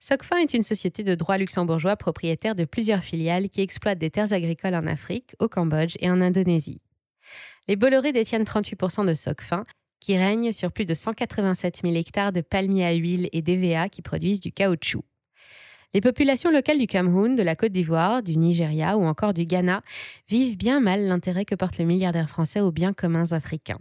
Socfin 0.00 0.36
est 0.38 0.54
une 0.54 0.62
société 0.62 1.02
de 1.02 1.16
droit 1.16 1.36
luxembourgeois 1.36 1.96
propriétaire 1.96 2.54
de 2.54 2.64
plusieurs 2.64 3.02
filiales 3.02 3.48
qui 3.48 3.60
exploitent 3.60 3.98
des 3.98 4.10
terres 4.10 4.32
agricoles 4.32 4.76
en 4.76 4.86
Afrique, 4.86 5.34
au 5.40 5.48
Cambodge 5.48 5.96
et 5.98 6.10
en 6.10 6.20
Indonésie. 6.20 6.80
Les 7.66 7.74
Bolloré 7.74 8.12
détiennent 8.12 8.44
38% 8.44 9.06
de 9.06 9.14
Socfin, 9.14 9.64
qui 10.00 10.16
règne 10.16 10.52
sur 10.52 10.70
plus 10.70 10.86
de 10.86 10.94
187 10.94 11.80
000 11.82 11.94
hectares 11.96 12.32
de 12.32 12.40
palmiers 12.40 12.86
à 12.86 12.92
huile 12.92 13.28
et 13.32 13.42
d'EVA 13.42 13.88
qui 13.88 14.00
produisent 14.00 14.40
du 14.40 14.52
caoutchouc. 14.52 15.04
Les 15.94 16.02
populations 16.02 16.50
locales 16.50 16.78
du 16.78 16.86
Cameroun, 16.86 17.34
de 17.34 17.42
la 17.42 17.56
Côte 17.56 17.72
d'Ivoire, 17.72 18.22
du 18.22 18.36
Nigeria 18.36 18.98
ou 18.98 19.04
encore 19.04 19.32
du 19.32 19.46
Ghana 19.46 19.82
vivent 20.28 20.58
bien 20.58 20.80
mal 20.80 21.06
l'intérêt 21.06 21.46
que 21.46 21.54
porte 21.54 21.78
le 21.78 21.86
milliardaire 21.86 22.28
français 22.28 22.60
aux 22.60 22.70
biens 22.70 22.92
communs 22.92 23.32
africains. 23.32 23.78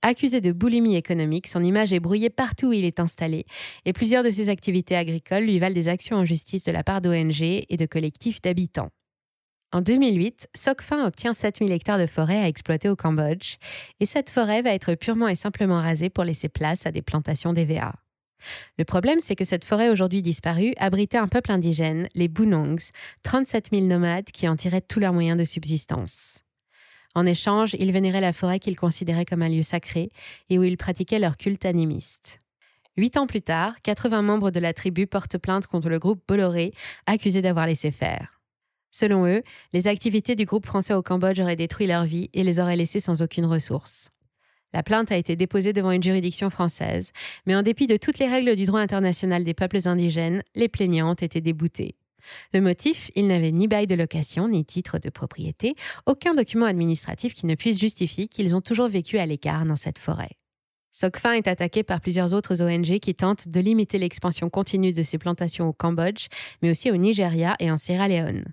Accusé 0.00 0.40
de 0.40 0.52
boulimie 0.52 0.96
économique, 0.96 1.46
son 1.48 1.62
image 1.62 1.92
est 1.92 2.00
brouillée 2.00 2.30
partout 2.30 2.68
où 2.68 2.72
il 2.72 2.86
est 2.86 2.98
installé, 2.98 3.44
et 3.84 3.92
plusieurs 3.92 4.22
de 4.22 4.30
ses 4.30 4.48
activités 4.48 4.96
agricoles 4.96 5.44
lui 5.44 5.58
valent 5.58 5.74
des 5.74 5.88
actions 5.88 6.16
en 6.16 6.24
justice 6.24 6.64
de 6.64 6.72
la 6.72 6.82
part 6.82 7.02
d'ONG 7.02 7.42
et 7.42 7.76
de 7.76 7.86
collectifs 7.86 8.40
d'habitants. 8.40 8.90
En 9.70 9.82
2008, 9.82 10.48
Sokfin 10.56 11.06
obtient 11.06 11.34
7000 11.34 11.72
hectares 11.72 11.98
de 11.98 12.06
forêt 12.06 12.38
à 12.38 12.48
exploiter 12.48 12.88
au 12.88 12.96
Cambodge, 12.96 13.56
et 14.00 14.06
cette 14.06 14.30
forêt 14.30 14.62
va 14.62 14.70
être 14.70 14.94
purement 14.94 15.28
et 15.28 15.36
simplement 15.36 15.82
rasée 15.82 16.08
pour 16.08 16.24
laisser 16.24 16.48
place 16.48 16.86
à 16.86 16.90
des 16.90 17.02
plantations 17.02 17.52
d'EVA. 17.52 17.92
Le 18.78 18.84
problème, 18.84 19.20
c'est 19.20 19.36
que 19.36 19.44
cette 19.44 19.64
forêt 19.64 19.90
aujourd'hui 19.90 20.22
disparue 20.22 20.74
abritait 20.78 21.18
un 21.18 21.28
peuple 21.28 21.52
indigène, 21.52 22.08
les 22.14 22.28
Bunongs, 22.28 22.90
37 23.22 23.68
000 23.72 23.86
nomades 23.86 24.30
qui 24.30 24.48
en 24.48 24.56
tiraient 24.56 24.80
tous 24.80 25.00
leurs 25.00 25.12
moyens 25.12 25.38
de 25.38 25.44
subsistance. 25.44 26.44
En 27.14 27.26
échange, 27.26 27.74
ils 27.78 27.92
vénéraient 27.92 28.20
la 28.20 28.32
forêt 28.32 28.58
qu'ils 28.58 28.76
considéraient 28.76 29.24
comme 29.24 29.42
un 29.42 29.48
lieu 29.48 29.62
sacré 29.62 30.10
et 30.50 30.58
où 30.58 30.62
ils 30.62 30.76
pratiquaient 30.76 31.18
leur 31.18 31.36
culte 31.36 31.64
animiste. 31.64 32.40
Huit 32.96 33.16
ans 33.16 33.26
plus 33.26 33.42
tard, 33.42 33.80
80 33.82 34.22
membres 34.22 34.50
de 34.50 34.60
la 34.60 34.72
tribu 34.72 35.06
portent 35.06 35.38
plainte 35.38 35.66
contre 35.66 35.88
le 35.88 35.98
groupe 35.98 36.20
Bolloré, 36.26 36.72
accusé 37.06 37.42
d'avoir 37.42 37.66
laissé 37.66 37.90
faire. 37.90 38.40
Selon 38.90 39.26
eux, 39.26 39.42
les 39.72 39.86
activités 39.86 40.34
du 40.34 40.46
groupe 40.46 40.66
français 40.66 40.94
au 40.94 41.02
Cambodge 41.02 41.38
auraient 41.40 41.56
détruit 41.56 41.86
leur 41.86 42.04
vie 42.04 42.30
et 42.32 42.42
les 42.42 42.58
auraient 42.58 42.76
laissés 42.76 43.00
sans 43.00 43.22
aucune 43.22 43.46
ressource. 43.46 44.10
La 44.74 44.82
plainte 44.82 45.10
a 45.10 45.16
été 45.16 45.34
déposée 45.34 45.72
devant 45.72 45.92
une 45.92 46.02
juridiction 46.02 46.50
française, 46.50 47.12
mais 47.46 47.56
en 47.56 47.62
dépit 47.62 47.86
de 47.86 47.96
toutes 47.96 48.18
les 48.18 48.28
règles 48.28 48.54
du 48.54 48.64
droit 48.64 48.80
international 48.80 49.44
des 49.44 49.54
peuples 49.54 49.86
indigènes, 49.86 50.42
les 50.54 50.68
plaignants 50.68 51.12
ont 51.12 51.14
été 51.14 51.40
déboutés. 51.40 51.96
Le 52.52 52.60
motif, 52.60 53.10
ils 53.14 53.26
n'avaient 53.26 53.52
ni 53.52 53.68
bail 53.68 53.86
de 53.86 53.94
location, 53.94 54.48
ni 54.48 54.64
titre 54.64 54.98
de 54.98 55.08
propriété, 55.08 55.74
aucun 56.06 56.34
document 56.34 56.66
administratif 56.66 57.32
qui 57.32 57.46
ne 57.46 57.54
puisse 57.54 57.80
justifier 57.80 58.28
qu'ils 58.28 58.54
ont 58.54 58.60
toujours 58.60 58.88
vécu 58.88 59.18
à 59.18 59.24
l'écart 59.24 59.64
dans 59.64 59.76
cette 59.76 59.98
forêt. 59.98 60.36
Sokfin 60.92 61.32
est 61.32 61.48
attaqué 61.48 61.82
par 61.82 62.00
plusieurs 62.00 62.34
autres 62.34 62.62
ONG 62.62 62.98
qui 62.98 63.14
tentent 63.14 63.48
de 63.48 63.60
limiter 63.60 63.98
l'expansion 63.98 64.50
continue 64.50 64.92
de 64.92 65.02
ces 65.02 65.16
plantations 65.16 65.68
au 65.68 65.72
Cambodge, 65.72 66.26
mais 66.60 66.70
aussi 66.70 66.90
au 66.90 66.96
Nigeria 66.96 67.54
et 67.60 67.70
en 67.70 67.78
Sierra 67.78 68.08
Leone. 68.08 68.44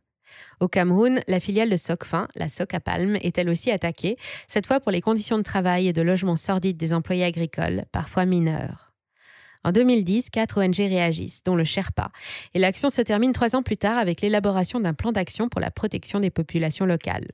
Au 0.59 0.67
Cameroun, 0.67 1.21
la 1.27 1.39
filiale 1.39 1.69
de 1.69 1.77
Socfin, 1.77 2.27
la 2.35 2.49
Socapalm, 2.49 3.17
est 3.17 3.37
elle 3.37 3.49
aussi 3.49 3.71
attaquée, 3.71 4.17
cette 4.47 4.65
fois 4.65 4.79
pour 4.79 4.91
les 4.91 5.01
conditions 5.01 5.37
de 5.37 5.43
travail 5.43 5.87
et 5.87 5.93
de 5.93 6.01
logement 6.01 6.37
sordides 6.37 6.77
des 6.77 6.93
employés 6.93 7.23
agricoles, 7.23 7.85
parfois 7.91 8.25
mineurs. 8.25 8.93
En 9.63 9.71
2010, 9.71 10.29
quatre 10.29 10.63
ONG 10.63 10.77
réagissent, 10.77 11.43
dont 11.43 11.55
le 11.55 11.63
Sherpa, 11.63 12.11
et 12.53 12.59
l'action 12.59 12.91
se 12.91 13.01
termine 13.01 13.33
trois 13.33 13.55
ans 13.55 13.63
plus 13.63 13.77
tard 13.77 13.97
avec 13.97 14.21
l'élaboration 14.21 14.79
d'un 14.79 14.93
plan 14.93 15.11
d'action 15.11 15.49
pour 15.49 15.59
la 15.59 15.71
protection 15.71 16.19
des 16.19 16.29
populations 16.29 16.85
locales. 16.85 17.31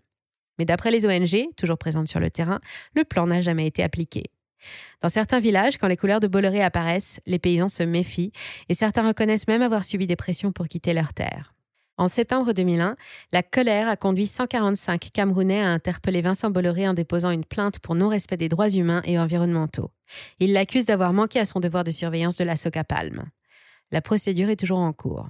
Mais 0.57 0.65
d'après 0.65 0.91
les 0.91 1.05
ONG, 1.05 1.53
toujours 1.57 1.77
présentes 1.77 2.07
sur 2.07 2.21
le 2.21 2.29
terrain, 2.29 2.61
le 2.95 3.03
plan 3.03 3.27
n'a 3.27 3.41
jamais 3.41 3.67
été 3.67 3.83
appliqué. 3.83 4.23
Dans 5.01 5.09
certains 5.09 5.39
villages, 5.39 5.77
quand 5.77 5.87
les 5.87 5.97
couleurs 5.97 6.19
de 6.19 6.27
Bolloré 6.27 6.61
apparaissent, 6.61 7.19
les 7.25 7.39
paysans 7.39 7.69
se 7.69 7.83
méfient 7.83 8.31
et 8.69 8.73
certains 8.73 9.05
reconnaissent 9.05 9.47
même 9.47 9.61
avoir 9.61 9.83
subi 9.83 10.07
des 10.07 10.15
pressions 10.15 10.51
pour 10.51 10.67
quitter 10.67 10.93
leurs 10.93 11.13
terres. 11.13 11.53
En 11.97 12.07
septembre 12.07 12.53
2001, 12.53 12.95
la 13.31 13.43
colère 13.43 13.87
a 13.87 13.95
conduit 13.95 14.25
145 14.25 15.09
Camerounais 15.13 15.61
à 15.61 15.69
interpeller 15.69 16.21
Vincent 16.21 16.49
Bolloré 16.49 16.87
en 16.87 16.93
déposant 16.93 17.31
une 17.31 17.45
plainte 17.45 17.79
pour 17.79 17.95
non-respect 17.95 18.37
des 18.37 18.49
droits 18.49 18.69
humains 18.69 19.01
et 19.05 19.19
environnementaux. 19.19 19.91
Ils 20.39 20.53
l'accusent 20.53 20.85
d'avoir 20.85 21.13
manqué 21.13 21.39
à 21.39 21.45
son 21.45 21.59
devoir 21.59 21.83
de 21.83 21.91
surveillance 21.91 22.37
de 22.37 22.43
la 22.43 22.55
Soca 22.55 22.83
Palme. 22.83 23.25
La 23.91 24.01
procédure 24.01 24.49
est 24.49 24.55
toujours 24.55 24.79
en 24.79 24.93
cours. 24.93 25.27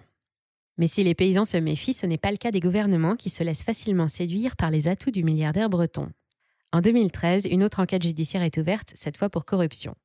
Mais 0.77 0.87
si 0.87 1.03
les 1.03 1.15
paysans 1.15 1.45
se 1.45 1.57
méfient, 1.57 1.93
ce 1.93 2.05
n'est 2.05 2.17
pas 2.17 2.31
le 2.31 2.37
cas 2.37 2.51
des 2.51 2.59
gouvernements 2.59 3.15
qui 3.15 3.29
se 3.29 3.43
laissent 3.43 3.63
facilement 3.63 4.07
séduire 4.07 4.55
par 4.55 4.71
les 4.71 4.87
atouts 4.87 5.11
du 5.11 5.23
milliardaire 5.23 5.69
breton. 5.69 6.09
En 6.71 6.79
2013, 6.79 7.47
une 7.51 7.63
autre 7.63 7.81
enquête 7.81 8.03
judiciaire 8.03 8.43
est 8.43 8.57
ouverte, 8.57 8.93
cette 8.95 9.17
fois 9.17 9.29
pour 9.29 9.45
corruption. 9.45 9.95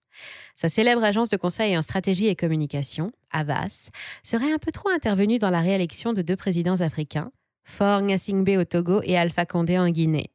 Sa 0.54 0.68
célèbre 0.68 1.04
agence 1.04 1.28
de 1.28 1.36
conseil 1.36 1.76
en 1.76 1.82
stratégie 1.82 2.28
et 2.28 2.36
communication, 2.36 3.12
Avas, 3.30 3.90
serait 4.22 4.52
un 4.52 4.58
peu 4.58 4.72
trop 4.72 4.88
intervenue 4.88 5.38
dans 5.38 5.50
la 5.50 5.60
réélection 5.60 6.12
de 6.12 6.22
deux 6.22 6.36
présidents 6.36 6.80
africains, 6.80 7.30
Faure 7.64 8.00
Gnassingbé 8.00 8.56
au 8.56 8.64
Togo 8.64 9.00
et 9.04 9.18
Alpha 9.18 9.44
Condé 9.44 9.78
en 9.78 9.90
Guinée. 9.90 10.30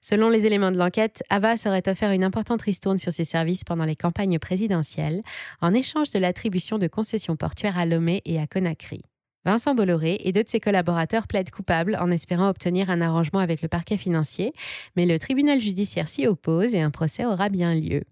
Selon 0.00 0.28
les 0.28 0.46
éléments 0.46 0.72
de 0.72 0.76
l'enquête, 0.76 1.22
Avas 1.28 1.62
aurait 1.66 1.88
offert 1.88 2.10
une 2.12 2.24
importante 2.24 2.62
ristourne 2.62 2.98
sur 2.98 3.12
ses 3.12 3.24
services 3.24 3.64
pendant 3.64 3.84
les 3.84 3.96
campagnes 3.96 4.38
présidentielles, 4.38 5.22
en 5.60 5.74
échange 5.74 6.10
de 6.10 6.18
l'attribution 6.18 6.78
de 6.78 6.88
concessions 6.88 7.36
portuaires 7.36 7.78
à 7.78 7.86
Lomé 7.86 8.22
et 8.24 8.40
à 8.40 8.46
Conakry. 8.46 9.02
Vincent 9.44 9.74
Bolloré 9.74 10.18
et 10.24 10.32
deux 10.32 10.42
de 10.42 10.48
ses 10.48 10.60
collaborateurs 10.60 11.26
plaident 11.26 11.50
coupables 11.50 11.96
en 11.98 12.10
espérant 12.10 12.48
obtenir 12.48 12.90
un 12.90 13.00
arrangement 13.00 13.38
avec 13.38 13.62
le 13.62 13.68
parquet 13.68 13.96
financier, 13.96 14.52
mais 14.96 15.06
le 15.06 15.18
tribunal 15.18 15.60
judiciaire 15.60 16.08
s'y 16.08 16.26
oppose 16.26 16.74
et 16.74 16.80
un 16.80 16.90
procès 16.90 17.24
aura 17.24 17.48
bien 17.48 17.74
lieu. 17.74 18.02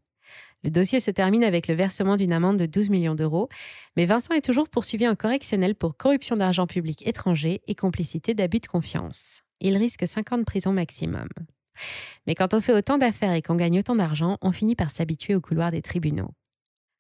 Le 0.65 0.71
dossier 0.71 0.99
se 0.99 1.11
termine 1.11 1.45
avec 1.45 1.69
le 1.69 1.75
versement 1.75 2.17
d'une 2.17 2.33
amende 2.33 2.59
de 2.59 2.67
12 2.67 2.91
millions 2.91 3.15
d'euros, 3.15 3.49
mais 3.97 4.07
Vincent 4.07 4.35
est 4.35 4.45
toujours 4.45 4.69
poursuivi 4.69 5.07
en 5.07 5.15
correctionnel 5.15 5.75
pour 5.75 5.97
corruption 5.97 6.37
d'argent 6.37 6.67
public 6.67 7.07
étranger 7.07 7.63
et 7.69 7.75
complicité 7.75 8.35
d'abus 8.35 8.59
de 8.59 8.67
confiance. 8.67 9.43
Il 9.61 9.77
risque 9.77 10.07
5 10.07 10.33
ans 10.33 10.39
de 10.39 10.45
prison 10.45 10.73
maximum. 10.73 11.29
Mais 12.27 12.35
quand 12.35 12.55
on 12.55 12.61
fait 12.61 12.73
autant 12.73 12.99
d'affaires 12.99 13.35
et 13.35 13.43
qu'on 13.43 13.55
gagne 13.55 13.79
autant 13.79 13.95
d'argent, 13.95 14.37
on 14.43 14.51
finit 14.51 14.75
par 14.75 14.91
s'habituer 14.91 15.37
au 15.37 15.41
couloir 15.41 15.71
des 15.71 15.83
tribunaux. 15.83 16.31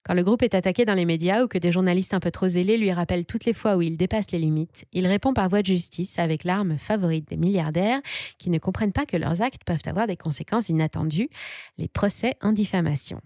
Quand 0.05 0.15
le 0.15 0.23
groupe 0.23 0.43
est 0.43 0.55
attaqué 0.55 0.85
dans 0.85 0.95
les 0.95 1.05
médias 1.05 1.43
ou 1.43 1.49
que 1.49 1.59
des 1.59 1.73
journalistes 1.73 2.15
un 2.15 2.21
peu 2.21 2.31
trop 2.31 2.49
zélés 2.49 2.79
lui 2.79 2.93
rappellent 2.93 3.27
toutes 3.27 3.45
les 3.45 3.53
fois 3.53 3.77
où 3.77 3.83
il 3.83 3.97
dépasse 3.97 4.31
les 4.31 4.38
limites, 4.38 4.85
il 4.93 5.07
répond 5.07 5.35
par 5.35 5.49
voie 5.49 5.61
de 5.61 5.67
justice 5.67 6.19
avec 6.19 6.45
l'arme 6.45 6.79
favorite 6.79 7.29
des 7.29 7.37
milliardaires 7.37 8.00
qui 8.38 8.49
ne 8.50 8.59
comprennent 8.59 8.93
pas 8.93 9.05
que 9.05 9.17
leurs 9.17 9.43
actes 9.43 9.65
peuvent 9.67 9.83
avoir 9.85 10.07
des 10.07 10.17
conséquences 10.17 10.69
inattendues, 10.69 11.29
les 11.77 11.88
procès 11.88 12.37
en 12.41 12.53
diffamation. 12.53 13.21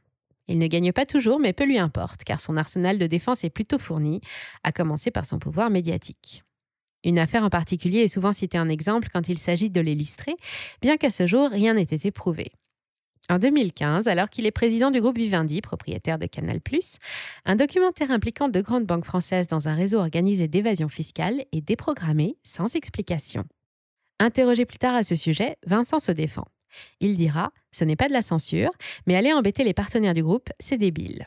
Il 0.53 0.59
ne 0.59 0.67
gagne 0.67 0.93
pas 0.93 1.07
toujours, 1.07 1.41
mais 1.41 1.55
peu 1.55 1.65
lui 1.65 1.79
importe, 1.79 2.25
car 2.25 2.43
son 2.43 2.59
arsenal 2.59 2.99
de 2.99 3.07
défense 3.07 3.43
est 3.43 3.49
plutôt 3.49 3.79
fourni, 3.79 4.21
à 4.63 4.71
commencer 4.71 5.11
par 5.11 5.25
son 5.25 5.39
pouvoir 5.39 5.71
médiatique. 5.71 6.45
Une 7.05 7.19
affaire 7.19 7.43
en 7.43 7.49
particulier 7.49 8.01
est 8.01 8.09
souvent 8.09 8.35
citée 8.35 8.59
en 8.59 8.69
exemple 8.69 9.09
quand 9.11 9.31
il 9.31 9.39
s'agit 9.39 9.71
de 9.71 9.81
l'illustrer, 9.81 10.37
bien 10.83 10.99
qu'à 10.99 11.11
ce 11.11 11.27
jour, 11.27 11.49
rien 11.49 11.73
n'ait 11.73 11.83
été 11.83 12.11
prouvé. 12.11 12.53
En 13.31 13.39
2015, 13.39 14.09
alors 14.09 14.29
qu'il 14.29 14.45
est 14.45 14.51
président 14.51 14.91
du 14.91 15.01
groupe 15.01 15.17
Vivendi, 15.17 15.63
propriétaire 15.63 16.19
de 16.19 16.27
Canal+, 16.27 16.61
un 17.47 17.57
documentaire 17.57 18.11
impliquant 18.11 18.51
deux 18.51 18.61
grandes 18.61 18.85
banques 18.85 19.07
françaises 19.07 19.47
dans 19.47 19.69
un 19.69 19.75
réseau 19.75 20.01
organisé 20.01 20.49
d'évasion 20.49 20.91
fiscale 20.91 21.47
est 21.53 21.63
déprogrammé 21.63 22.37
sans 22.43 22.77
explication. 22.77 23.47
Interrogé 24.21 24.67
plus 24.67 24.79
tard 24.79 24.95
à 24.95 25.03
ce 25.03 25.15
sujet, 25.15 25.57
Vincent 25.67 25.99
se 25.99 26.13
défend. 26.13 26.45
Il 27.01 27.17
dira 27.17 27.53
Ce 27.71 27.85
n'est 27.85 27.97
pas 27.97 28.09
de 28.09 28.13
la 28.13 28.23
censure, 28.23 28.71
mais 29.07 29.17
aller 29.17 29.33
embêter 29.33 29.65
les 29.65 29.75
partenaires 29.75 30.15
du 30.15 30.23
groupe, 30.23 30.49
c'est 30.59 30.79
débile. 30.79 31.27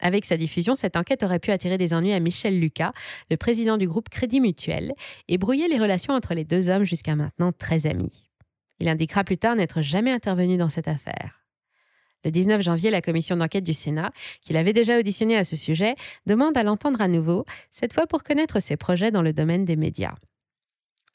Avec 0.00 0.24
sa 0.24 0.36
diffusion, 0.36 0.74
cette 0.74 0.96
enquête 0.96 1.22
aurait 1.22 1.38
pu 1.38 1.50
attirer 1.50 1.78
des 1.78 1.92
ennuis 1.92 2.12
à 2.12 2.20
Michel 2.20 2.58
Lucas, 2.58 2.92
le 3.30 3.36
président 3.36 3.76
du 3.76 3.86
groupe 3.86 4.08
Crédit 4.08 4.40
Mutuel, 4.40 4.94
et 5.28 5.38
brouiller 5.38 5.68
les 5.68 5.78
relations 5.78 6.14
entre 6.14 6.34
les 6.34 6.44
deux 6.44 6.70
hommes 6.70 6.84
jusqu'à 6.84 7.16
maintenant 7.16 7.52
très 7.52 7.86
amis. 7.86 8.30
Il 8.78 8.88
indiquera 8.88 9.24
plus 9.24 9.36
tard 9.36 9.56
n'être 9.56 9.82
jamais 9.82 10.10
intervenu 10.10 10.56
dans 10.56 10.70
cette 10.70 10.88
affaire. 10.88 11.40
Le 12.24 12.30
19 12.30 12.60
janvier, 12.62 12.90
la 12.90 13.00
commission 13.00 13.36
d'enquête 13.36 13.64
du 13.64 13.72
Sénat, 13.72 14.10
qu'il 14.42 14.56
avait 14.56 14.72
déjà 14.72 14.98
auditionné 14.98 15.36
à 15.36 15.44
ce 15.44 15.56
sujet, 15.56 15.94
demande 16.26 16.56
à 16.56 16.62
l'entendre 16.62 17.00
à 17.00 17.08
nouveau, 17.08 17.44
cette 17.70 17.94
fois 17.94 18.06
pour 18.06 18.22
connaître 18.22 18.60
ses 18.60 18.76
projets 18.76 19.10
dans 19.10 19.22
le 19.22 19.32
domaine 19.32 19.64
des 19.64 19.76
médias. 19.76 20.14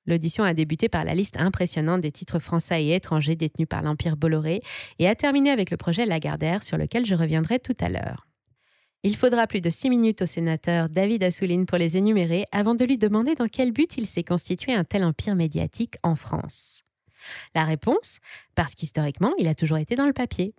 L'audition 0.08 0.44
a 0.44 0.54
débuté 0.54 0.90
par 0.90 1.04
la 1.04 1.16
liste 1.16 1.38
impressionnante 1.38 2.02
des 2.02 2.12
titres 2.12 2.40
français 2.40 2.84
et 2.84 2.96
étrangers 2.96 3.36
détenus 3.36 3.68
par 3.68 3.82
l'Empire 3.82 4.18
Bolloré 4.18 4.62
et 5.00 5.08
a 5.08 5.16
terminé 5.16 5.50
avec 5.50 5.72
le 5.72 5.78
projet 5.78 6.06
Lagardère 6.06 6.64
sur 6.64 6.78
lequel 6.78 7.06
je 7.06 7.16
reviendrai 7.16 7.60
tout 7.60 7.76
à 7.80 7.90
l'heure. 7.90 8.28
Il 9.04 9.16
faudra 9.16 9.46
plus 9.46 9.62
de 9.62 9.70
six 9.70 9.90
minutes 9.90 10.24
au 10.24 10.26
sénateur 10.26 10.90
David 10.90 11.24
Assouline 11.24 11.68
pour 11.68 11.78
les 11.78 11.96
énumérer 11.96 12.46
avant 12.52 12.74
de 12.74 12.84
lui 12.86 12.98
demander 12.98 13.36
dans 13.36 13.48
quel 13.48 13.72
but 13.72 13.98
il 13.98 14.08
s'est 14.08 14.24
constitué 14.24 14.74
un 14.74 14.84
tel 14.84 15.04
empire 15.04 15.36
médiatique 15.36 15.96
en 16.02 16.16
France. 16.16 16.82
La 17.54 17.66
réponse 17.66 18.18
Parce 18.56 18.74
qu'historiquement, 18.74 19.34
il 19.38 19.48
a 19.48 19.56
toujours 19.56 19.78
été 19.78 19.96
dans 19.96 20.08
le 20.08 20.14
papier. 20.14 20.56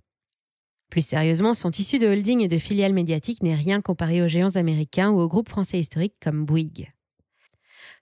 Plus 0.90 1.04
sérieusement, 1.04 1.54
son 1.54 1.70
tissu 1.70 1.98
de 1.98 2.06
holding 2.06 2.40
et 2.40 2.48
de 2.48 2.58
filiales 2.58 2.92
médiatiques 2.92 3.42
n'est 3.42 3.56
rien 3.56 3.80
comparé 3.80 4.22
aux 4.22 4.28
géants 4.28 4.54
américains 4.54 5.10
ou 5.10 5.18
aux 5.18 5.28
groupes 5.28 5.48
français 5.48 5.80
historiques 5.80 6.16
comme 6.20 6.44
Bouygues. 6.44 6.92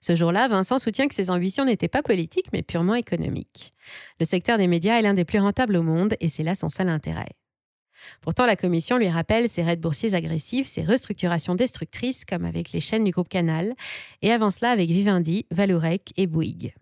Ce 0.05 0.15
jour-là, 0.15 0.47
Vincent 0.47 0.77
soutient 0.77 1.07
que 1.07 1.15
ses 1.15 1.31
ambitions 1.31 1.65
n'étaient 1.65 1.87
pas 1.87 2.03
politiques, 2.03 2.53
mais 2.53 2.61
purement 2.61 2.93
économiques. 2.93 3.73
Le 4.19 4.25
secteur 4.27 4.59
des 4.59 4.67
médias 4.67 4.99
est 4.99 5.01
l'un 5.01 5.15
des 5.15 5.25
plus 5.25 5.39
rentables 5.39 5.75
au 5.75 5.81
monde 5.81 6.13
et 6.19 6.27
c'est 6.27 6.43
là 6.43 6.53
son 6.53 6.69
seul 6.69 6.89
intérêt. 6.89 7.31
Pourtant, 8.21 8.45
la 8.45 8.55
Commission 8.55 8.99
lui 8.99 9.09
rappelle 9.09 9.49
ses 9.49 9.63
raids 9.63 9.77
boursiers 9.77 10.13
agressifs, 10.13 10.67
ses 10.67 10.83
restructurations 10.83 11.55
destructrices, 11.55 12.23
comme 12.23 12.45
avec 12.45 12.71
les 12.71 12.81
chaînes 12.81 13.03
du 13.03 13.09
groupe 13.09 13.29
Canal, 13.29 13.73
et 14.21 14.31
avant 14.31 14.51
cela 14.51 14.69
avec 14.69 14.91
Vivendi, 14.91 15.47
Valourec 15.49 16.13
et 16.17 16.27
Bouygues. 16.27 16.75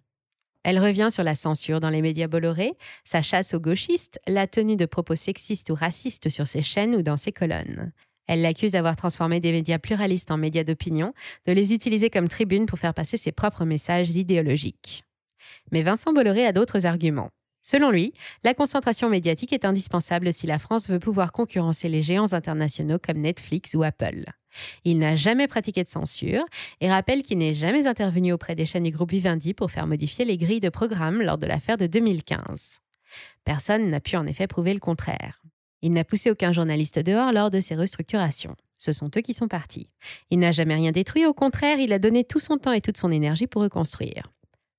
Elle 0.64 0.80
revient 0.80 1.08
sur 1.10 1.24
la 1.24 1.36
censure 1.36 1.80
dans 1.80 1.90
les 1.90 2.02
médias 2.02 2.28
Bolloré, 2.28 2.74
sa 3.06 3.22
chasse 3.22 3.54
aux 3.54 3.62
gauchistes, 3.62 4.20
la 4.28 4.48
tenue 4.48 4.76
de 4.76 4.86
propos 4.86 5.16
sexistes 5.16 5.70
ou 5.70 5.76
racistes 5.76 6.28
sur 6.28 6.46
ses 6.46 6.62
chaînes 6.62 6.94
ou 6.94 7.02
dans 7.02 7.16
ses 7.16 7.32
colonnes. 7.32 7.94
Elle 8.28 8.42
l'accuse 8.42 8.72
d'avoir 8.72 8.96
transformé 8.96 9.40
des 9.40 9.52
médias 9.52 9.80
pluralistes 9.80 10.32
en 10.32 10.38
médias 10.38 10.64
d'opinion, 10.64 11.14
de 11.46 11.52
les 11.52 11.74
utiliser 11.74 12.10
comme 12.10 12.30
tribune 12.30 12.66
pour 12.66 12.80
faire 12.80 12.94
passer 12.94 13.18
ses 13.18 13.32
propres 13.32 13.66
messages 13.66 14.12
idéologiques. 14.12 15.04
Mais 15.72 15.84
Vincent 15.84 16.14
Bolloré 16.14 16.46
a 16.46 16.54
d'autres 16.54 16.86
arguments. 16.86 17.30
Selon 17.66 17.92
lui, 17.92 18.14
la 18.44 18.54
concentration 18.54 19.10
médiatique 19.10 19.54
est 19.54 19.64
indispensable 19.64 20.34
si 20.34 20.48
la 20.48 20.60
France 20.60 20.90
veut 20.90 21.00
pouvoir 21.00 21.32
concurrencer 21.32 21.88
les 21.88 22.02
géants 22.02 22.34
internationaux 22.34 23.00
comme 23.00 23.20
Netflix 23.20 23.74
ou 23.74 23.84
Apple. 23.84 24.26
Il 24.84 25.00
n'a 25.00 25.16
jamais 25.16 25.48
pratiqué 25.48 25.84
de 25.84 25.90
censure 25.90 26.44
et 26.82 26.90
rappelle 26.90 27.24
qu'il 27.24 27.38
n'est 27.38 27.54
jamais 27.54 27.88
intervenu 27.88 28.34
auprès 28.34 28.56
des 28.56 28.66
chaînes 28.66 28.84
du 28.84 28.92
groupe 28.92 29.12
Vivendi 29.12 29.54
pour 29.54 29.72
faire 29.72 29.88
modifier 29.88 30.26
les 30.26 30.38
grilles 30.38 30.60
de 30.60 30.70
programme 30.70 31.22
lors 31.22 31.38
de 31.38 31.48
l'affaire 31.48 31.78
de 31.78 31.88
2015. 31.88 32.80
Personne 33.46 33.90
n'a 33.90 34.00
pu 34.00 34.18
en 34.18 34.28
effet 34.28 34.48
prouver 34.48 34.74
le 34.74 34.80
contraire. 34.80 35.43
Il 35.84 35.92
n'a 35.92 36.06
poussé 36.06 36.32
aucun 36.32 36.54
journaliste 36.54 36.98
dehors 36.98 37.34
lors 37.34 37.52
de 37.52 37.60
ces 37.60 37.76
restructurations. 37.76 38.56
Ce 38.78 38.94
sont 38.94 39.12
eux 39.18 39.22
qui 39.22 39.34
sont 39.34 39.50
partis. 39.50 39.90
Il 40.32 40.40
n'a 40.40 40.54
jamais 40.54 40.76
rien 40.76 40.94
détruit, 40.94 41.26
au 41.26 41.34
contraire, 41.34 41.78
il 41.78 41.92
a 41.92 42.00
donné 42.00 42.24
tout 42.24 42.40
son 42.40 42.58
temps 42.58 42.72
et 42.72 42.80
toute 42.80 42.98
son 42.98 43.12
énergie 43.12 43.48
pour 43.48 43.62
reconstruire. 43.62 44.24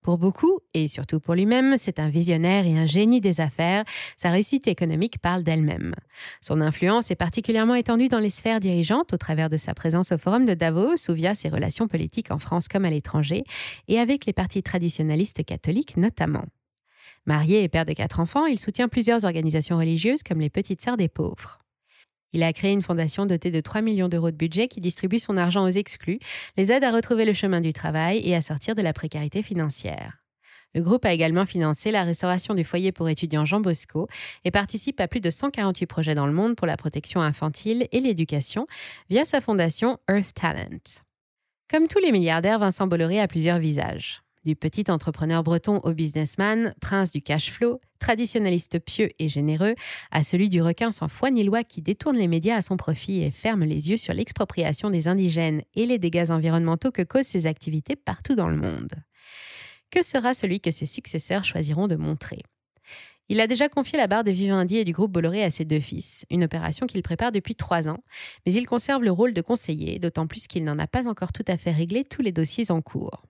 Pour 0.01 0.17
beaucoup, 0.17 0.61
et 0.73 0.89
surtout 0.89 1.21
pour 1.21 1.35
lui-même, 1.35 1.77
c'est 1.79 1.99
un 1.99 2.09
visionnaire 2.09 2.67
et 2.67 2.79
un 2.79 2.87
génie 2.87 3.21
des 3.21 3.43
affaires. 3.43 3.85
Sa 4.17 4.31
réussite 4.31 4.67
économique 4.67 5.19
parle 5.19 5.43
d'elle-même. 5.43 5.95
Son 6.41 6.63
influence 6.63 7.11
est 7.11 7.17
particulièrement 7.17 7.75
étendue 7.75 8.09
dans 8.09 8.19
les 8.19 8.31
sphères 8.31 8.61
dirigeantes 8.61 9.13
au 9.13 9.19
travers 9.19 9.51
de 9.51 9.59
sa 9.59 9.75
présence 9.75 10.11
au 10.11 10.19
Forum 10.19 10.47
de 10.47 10.55
Davos 10.55 11.11
ou 11.11 11.13
via 11.13 11.35
ses 11.35 11.51
relations 11.51 11.87
politiques 11.87 12.31
en 12.31 12.39
France 12.39 12.67
comme 12.67 12.87
à 12.87 12.91
l'étranger, 12.91 13.45
et 13.89 13.99
avec 13.99 14.25
les 14.25 14.33
partis 14.33 14.63
traditionnalistes 14.63 15.45
catholiques 15.45 15.99
notamment. 15.99 16.45
Marié 17.27 17.63
et 17.63 17.69
père 17.69 17.87
de 17.87 17.95
quatre 17.95 18.21
enfants, 18.21 18.45
il 18.45 18.59
soutient 18.59 18.89
plusieurs 18.89 19.25
organisations 19.25 19.79
religieuses 19.79 20.23
comme 20.23 20.41
les 20.41 20.51
Petites 20.51 20.83
Sœurs 20.83 20.99
des 20.99 21.09
Pauvres. 21.09 21.59
Il 22.35 22.43
a 22.43 22.53
créé 22.53 22.73
une 22.73 22.83
fondation 22.83 23.25
dotée 23.25 23.51
de 23.51 23.61
3 23.61 23.81
millions 23.81 24.09
d'euros 24.09 24.31
de 24.31 24.37
budget 24.37 24.69
qui 24.69 24.81
distribue 24.81 25.19
son 25.19 25.37
argent 25.37 25.65
aux 25.65 25.71
exclus, 25.71 26.19
les 26.57 26.71
aide 26.71 26.85
à 26.85 26.93
retrouver 26.93 27.25
le 27.25 27.33
chemin 27.33 27.61
du 27.61 27.73
travail 27.73 28.21
et 28.29 28.35
à 28.35 28.43
sortir 28.43 28.75
de 28.75 28.83
la 28.83 28.93
précarité 28.93 29.43
financière. 29.43 30.19
Le 30.75 30.83
groupe 30.83 31.05
a 31.05 31.13
également 31.13 31.47
financé 31.47 31.93
la 31.93 32.03
restauration 32.03 32.53
du 32.53 32.65
foyer 32.65 32.91
pour 32.91 33.09
étudiants 33.09 33.45
Jean 33.45 33.61
Bosco 33.61 34.09
et 34.45 34.51
participe 34.51 35.01
à 35.01 35.07
plus 35.07 35.21
de 35.21 35.31
148 35.31 35.87
projets 35.87 36.17
dans 36.17 36.27
le 36.27 36.33
monde 36.33 36.57
pour 36.57 36.67
la 36.67 36.77
protection 36.77 37.23
infantile 37.23 37.87
et 37.93 38.01
l'éducation 38.01 38.67
via 39.09 39.25
sa 39.25 39.41
fondation 39.41 39.99
Earth 40.11 40.35
Talent. 40.35 41.01
Comme 41.71 41.87
tous 41.87 42.01
les 42.01 42.13
milliardaires, 42.13 42.59
Vincent 42.59 42.89
Bolloré 42.89 43.21
a 43.21 43.29
plusieurs 43.29 43.61
visages. 43.61 44.24
Du 44.45 44.57
petit 44.57 44.91
entrepreneur 44.91 45.43
breton 45.43 45.79
au 45.85 45.93
businessman, 45.93 46.75
prince 46.81 47.11
du 47.11 47.23
cash 47.23 47.51
flow, 47.51 47.81
traditionnaliste 47.99 48.79
pieux 48.79 49.11
et 49.19 49.29
généreux, 49.29 49.75
à 50.11 50.23
celui 50.23 50.51
du 50.51 50.61
requin 50.61 50.93
sans 50.93 51.09
foi 51.09 51.31
ni 51.31 51.45
loi 51.45 51.65
qui 51.65 51.81
détourne 51.81 52.19
les 52.19 52.29
médias 52.29 52.57
à 52.57 52.63
son 52.63 52.77
profit 52.77 53.23
et 53.23 53.31
ferme 53.31 53.65
les 53.65 53.89
yeux 53.89 53.97
sur 53.97 54.13
l'expropriation 54.13 54.91
des 54.91 55.09
indigènes 55.09 55.63
et 55.75 55.87
les 55.87 55.99
dégâts 55.99 56.29
environnementaux 56.29 56.91
que 56.91 57.01
causent 57.01 57.25
ses 57.25 57.47
activités 57.47 57.97
partout 57.97 58.35
dans 58.35 58.49
le 58.49 58.57
monde. 58.57 58.93
Que 59.91 60.05
sera 60.05 60.35
celui 60.35 60.61
que 60.61 60.71
ses 60.71 60.87
successeurs 60.87 61.45
choisiront 61.45 61.89
de 61.89 61.97
montrer? 61.97 62.43
Il 63.31 63.41
a 63.41 63.47
déjà 63.47 63.71
confié 63.71 63.97
la 63.97 64.09
barre 64.09 64.25
de 64.25 64.31
Vivendi 64.31 64.77
et 64.77 64.85
du 64.85 64.93
groupe 64.93 65.13
Bolloré 65.13 65.43
à 65.43 65.51
ses 65.51 65.65
deux 65.65 65.81
fils, 65.81 66.27
une 66.29 66.45
opération 66.45 66.87
qu'il 66.87 67.01
prépare 67.01 67.33
depuis 67.33 67.55
trois 67.55 67.89
ans, 67.89 68.05
mais 68.45 68.53
il 68.53 68.67
conserve 68.67 69.03
le 69.03 69.11
rôle 69.11 69.33
de 69.33 69.41
conseiller, 69.41 69.99
d'autant 69.99 70.27
plus 70.27 70.47
qu'il 70.47 70.65
n'en 70.65 70.79
a 70.79 70.87
pas 70.87 71.09
encore 71.09 71.33
tout 71.33 71.45
à 71.49 71.57
fait 71.57 71.73
réglé 71.73 72.05
tous 72.05 72.21
les 72.21 72.33
dossiers 72.33 72.71
en 72.71 72.83
cours. 72.83 73.23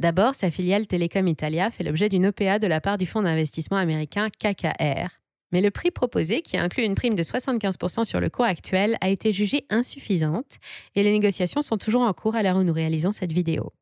D'abord, 0.00 0.34
sa 0.34 0.50
filiale 0.50 0.86
Telecom 0.86 1.28
Italia 1.28 1.70
fait 1.70 1.84
l'objet 1.84 2.08
d'une 2.08 2.28
OPA 2.28 2.58
de 2.58 2.66
la 2.66 2.80
part 2.80 2.96
du 2.96 3.04
fonds 3.04 3.20
d'investissement 3.20 3.76
américain 3.76 4.30
KKR. 4.30 5.10
Mais 5.52 5.60
le 5.60 5.70
prix 5.70 5.90
proposé, 5.90 6.40
qui 6.40 6.56
inclut 6.56 6.84
une 6.84 6.94
prime 6.94 7.14
de 7.14 7.22
75% 7.22 8.04
sur 8.04 8.18
le 8.18 8.30
cours 8.30 8.46
actuel, 8.46 8.96
a 9.02 9.10
été 9.10 9.30
jugé 9.30 9.66
insuffisante 9.68 10.56
et 10.94 11.02
les 11.02 11.12
négociations 11.12 11.60
sont 11.60 11.76
toujours 11.76 12.00
en 12.00 12.14
cours 12.14 12.34
à 12.34 12.42
l'heure 12.42 12.56
où 12.56 12.62
nous 12.62 12.72
réalisons 12.72 13.12
cette 13.12 13.34
vidéo. 13.34 13.74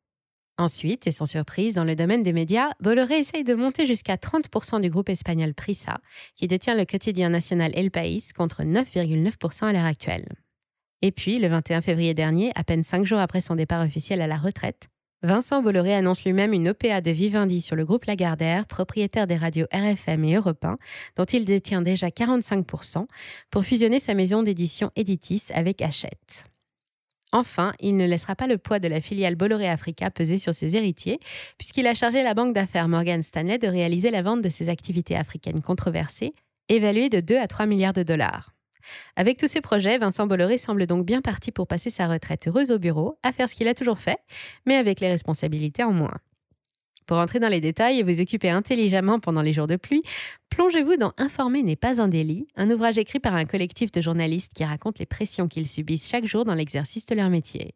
Ensuite, 0.57 1.07
et 1.07 1.11
sans 1.11 1.25
surprise, 1.25 1.73
dans 1.73 1.85
le 1.85 1.95
domaine 1.95 2.23
des 2.23 2.33
médias, 2.33 2.71
Bolloré 2.81 3.19
essaye 3.19 3.45
de 3.45 3.55
monter 3.55 3.87
jusqu'à 3.87 4.17
30% 4.17 4.81
du 4.81 4.89
groupe 4.89 5.07
espagnol 5.07 5.53
Prisa, 5.53 6.01
qui 6.35 6.47
détient 6.47 6.75
le 6.75 6.83
quotidien 6.83 7.29
national 7.29 7.71
El 7.75 7.91
País, 7.91 8.33
contre 8.35 8.63
9,9% 8.63 9.67
à 9.67 9.71
l'heure 9.71 9.85
actuelle. 9.85 10.27
Et 11.01 11.13
puis, 11.13 11.39
le 11.39 11.47
21 11.47 11.79
février 11.79 12.13
dernier, 12.13 12.51
à 12.55 12.65
peine 12.65 12.83
cinq 12.83 13.05
jours 13.05 13.19
après 13.19 13.39
son 13.39 13.55
départ 13.55 13.85
officiel 13.85 14.19
à 14.19 14.27
la 14.27 14.35
retraite, 14.35 14.89
Vincent 15.21 15.61
Bolloré 15.61 15.93
annonce 15.93 16.23
lui-même 16.23 16.53
une 16.53 16.69
OPA 16.69 17.01
de 17.01 17.11
Vivendi 17.11 17.59
sur 17.59 17.75
le 17.75 17.83
groupe 17.83 18.05
Lagardère, 18.05 18.65
propriétaire 18.65 19.27
des 19.27 19.35
radios 19.35 19.67
RFM 19.73 20.23
et 20.23 20.35
Europe 20.35 20.63
1, 20.63 20.77
dont 21.17 21.25
il 21.25 21.43
détient 21.43 21.81
déjà 21.81 22.07
45%, 22.07 23.05
pour 23.51 23.65
fusionner 23.65 23.99
sa 23.99 24.13
maison 24.13 24.43
d'édition 24.43 24.91
Editis 24.95 25.43
avec 25.53 25.81
Hachette. 25.81 26.45
Enfin, 27.33 27.73
il 27.81 27.97
ne 27.97 28.05
laissera 28.05 28.35
pas 28.35 28.47
le 28.47 28.57
poids 28.57 28.79
de 28.79 28.87
la 28.87 29.01
filiale 29.01 29.35
Bolloré 29.35 29.67
Africa 29.67 30.09
peser 30.09 30.37
sur 30.37 30.53
ses 30.53 30.77
héritiers, 30.77 31.19
puisqu'il 31.57 31.85
a 31.85 31.93
chargé 31.93 32.23
la 32.23 32.33
banque 32.33 32.53
d'affaires 32.53 32.87
Morgan 32.87 33.21
Stanley 33.21 33.57
de 33.57 33.67
réaliser 33.67 34.11
la 34.11 34.21
vente 34.21 34.41
de 34.41 34.49
ses 34.49 34.69
activités 34.69 35.17
africaines 35.17 35.61
controversées, 35.61 36.33
évaluées 36.69 37.09
de 37.09 37.19
2 37.19 37.37
à 37.37 37.47
3 37.47 37.65
milliards 37.65 37.93
de 37.93 38.03
dollars. 38.03 38.53
Avec 39.15 39.37
tous 39.37 39.47
ces 39.47 39.61
projets, 39.61 39.97
Vincent 39.97 40.27
Bolloré 40.27 40.57
semble 40.57 40.87
donc 40.87 41.05
bien 41.05 41.21
parti 41.21 41.51
pour 41.51 41.67
passer 41.67 41.89
sa 41.89 42.07
retraite 42.07 42.47
heureuse 42.47 42.71
au 42.71 42.79
bureau, 42.79 43.17
à 43.23 43.31
faire 43.31 43.49
ce 43.49 43.55
qu'il 43.55 43.67
a 43.67 43.73
toujours 43.73 43.99
fait, 43.99 44.19
mais 44.65 44.75
avec 44.75 44.99
les 44.99 45.09
responsabilités 45.09 45.83
en 45.83 45.91
moins. 45.91 46.17
Pour 47.09 47.17
entrer 47.17 47.39
dans 47.39 47.49
les 47.49 47.59
détails 47.59 47.97
et 47.97 48.03
vous 48.03 48.21
occuper 48.21 48.51
intelligemment 48.51 49.19
pendant 49.19 49.41
les 49.41 49.51
jours 49.51 49.65
de 49.65 49.77
pluie, 49.77 50.03
plongez-vous 50.49 50.95
dans 50.97 51.11
Informer 51.17 51.63
n'est 51.63 51.75
pas 51.75 51.99
un 51.99 52.07
délit, 52.07 52.47
un 52.55 52.69
ouvrage 52.69 52.99
écrit 52.99 53.19
par 53.19 53.33
un 53.33 53.45
collectif 53.45 53.91
de 53.91 53.99
journalistes 53.99 54.53
qui 54.53 54.63
raconte 54.63 54.99
les 54.99 55.07
pressions 55.07 55.47
qu'ils 55.47 55.67
subissent 55.67 56.07
chaque 56.07 56.27
jour 56.27 56.45
dans 56.45 56.53
l'exercice 56.53 57.07
de 57.07 57.15
leur 57.15 57.31
métier. 57.31 57.73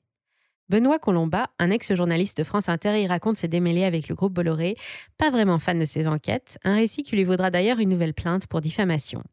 Benoît 0.69 0.99
Colomba, 0.99 1.49
un 1.57 1.71
ex-journaliste 1.71 2.37
de 2.37 2.43
France 2.43 2.69
Inter, 2.69 3.01
y 3.01 3.07
raconte 3.07 3.37
ses 3.37 3.47
démêlés 3.47 3.85
avec 3.85 4.07
le 4.07 4.13
groupe 4.13 4.33
Bolloré, 4.33 4.77
pas 5.17 5.31
vraiment 5.31 5.57
fan 5.57 5.79
de 5.79 5.85
ses 5.85 6.07
enquêtes, 6.07 6.59
un 6.63 6.75
récit 6.75 7.01
qui 7.01 7.15
lui 7.15 7.23
vaudra 7.23 7.49
d'ailleurs 7.49 7.79
une 7.79 7.89
nouvelle 7.89 8.13
plainte 8.13 8.45
pour 8.45 8.61
diffamation. 8.61 9.23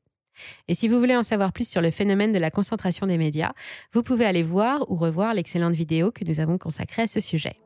Et 0.69 0.75
si 0.75 0.89
vous 0.89 0.99
voulez 0.99 1.17
en 1.17 1.23
savoir 1.23 1.53
plus 1.53 1.69
sur 1.69 1.81
le 1.81 1.91
phénomène 1.91 2.33
de 2.33 2.39
la 2.39 2.51
concentration 2.51 3.07
des 3.07 3.19
médias, 3.19 3.53
vous 3.93 4.03
pouvez 4.03 4.25
aller 4.25 4.43
voir 4.43 4.91
ou 4.91 4.97
revoir 4.97 5.35
l'excellente 5.35 5.75
vidéo 5.75 6.11
que 6.11 6.25
nous 6.25 6.41
avons 6.41 6.59
consacrée 6.59 7.03
à 7.03 7.07
ce 7.07 7.21
sujet. 7.21 7.57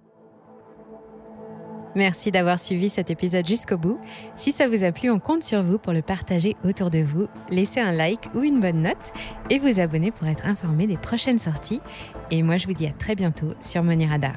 Merci 1.96 2.32
d'avoir 2.32 2.58
suivi 2.58 2.88
cet 2.88 3.10
épisode 3.10 3.46
jusqu'au 3.46 3.78
bout. 3.78 4.00
Si 4.36 4.50
ça 4.50 4.68
vous 4.68 4.82
a 4.82 4.90
plu, 4.90 5.10
on 5.10 5.20
compte 5.20 5.44
sur 5.44 5.62
vous 5.62 5.78
pour 5.78 5.92
le 5.92 6.02
partager 6.02 6.54
autour 6.64 6.90
de 6.90 6.98
vous, 6.98 7.28
laisser 7.50 7.78
un 7.80 7.92
like 7.92 8.28
ou 8.34 8.42
une 8.42 8.60
bonne 8.60 8.82
note 8.82 9.12
et 9.48 9.58
vous 9.60 9.78
abonner 9.78 10.10
pour 10.10 10.26
être 10.26 10.46
informé 10.46 10.86
des 10.88 10.96
prochaines 10.96 11.38
sorties. 11.38 11.80
Et 12.32 12.42
moi, 12.42 12.56
je 12.56 12.66
vous 12.66 12.74
dis 12.74 12.86
à 12.86 12.92
très 12.92 13.14
bientôt 13.14 13.52
sur 13.60 13.84
Money 13.84 14.06
Radar. 14.06 14.34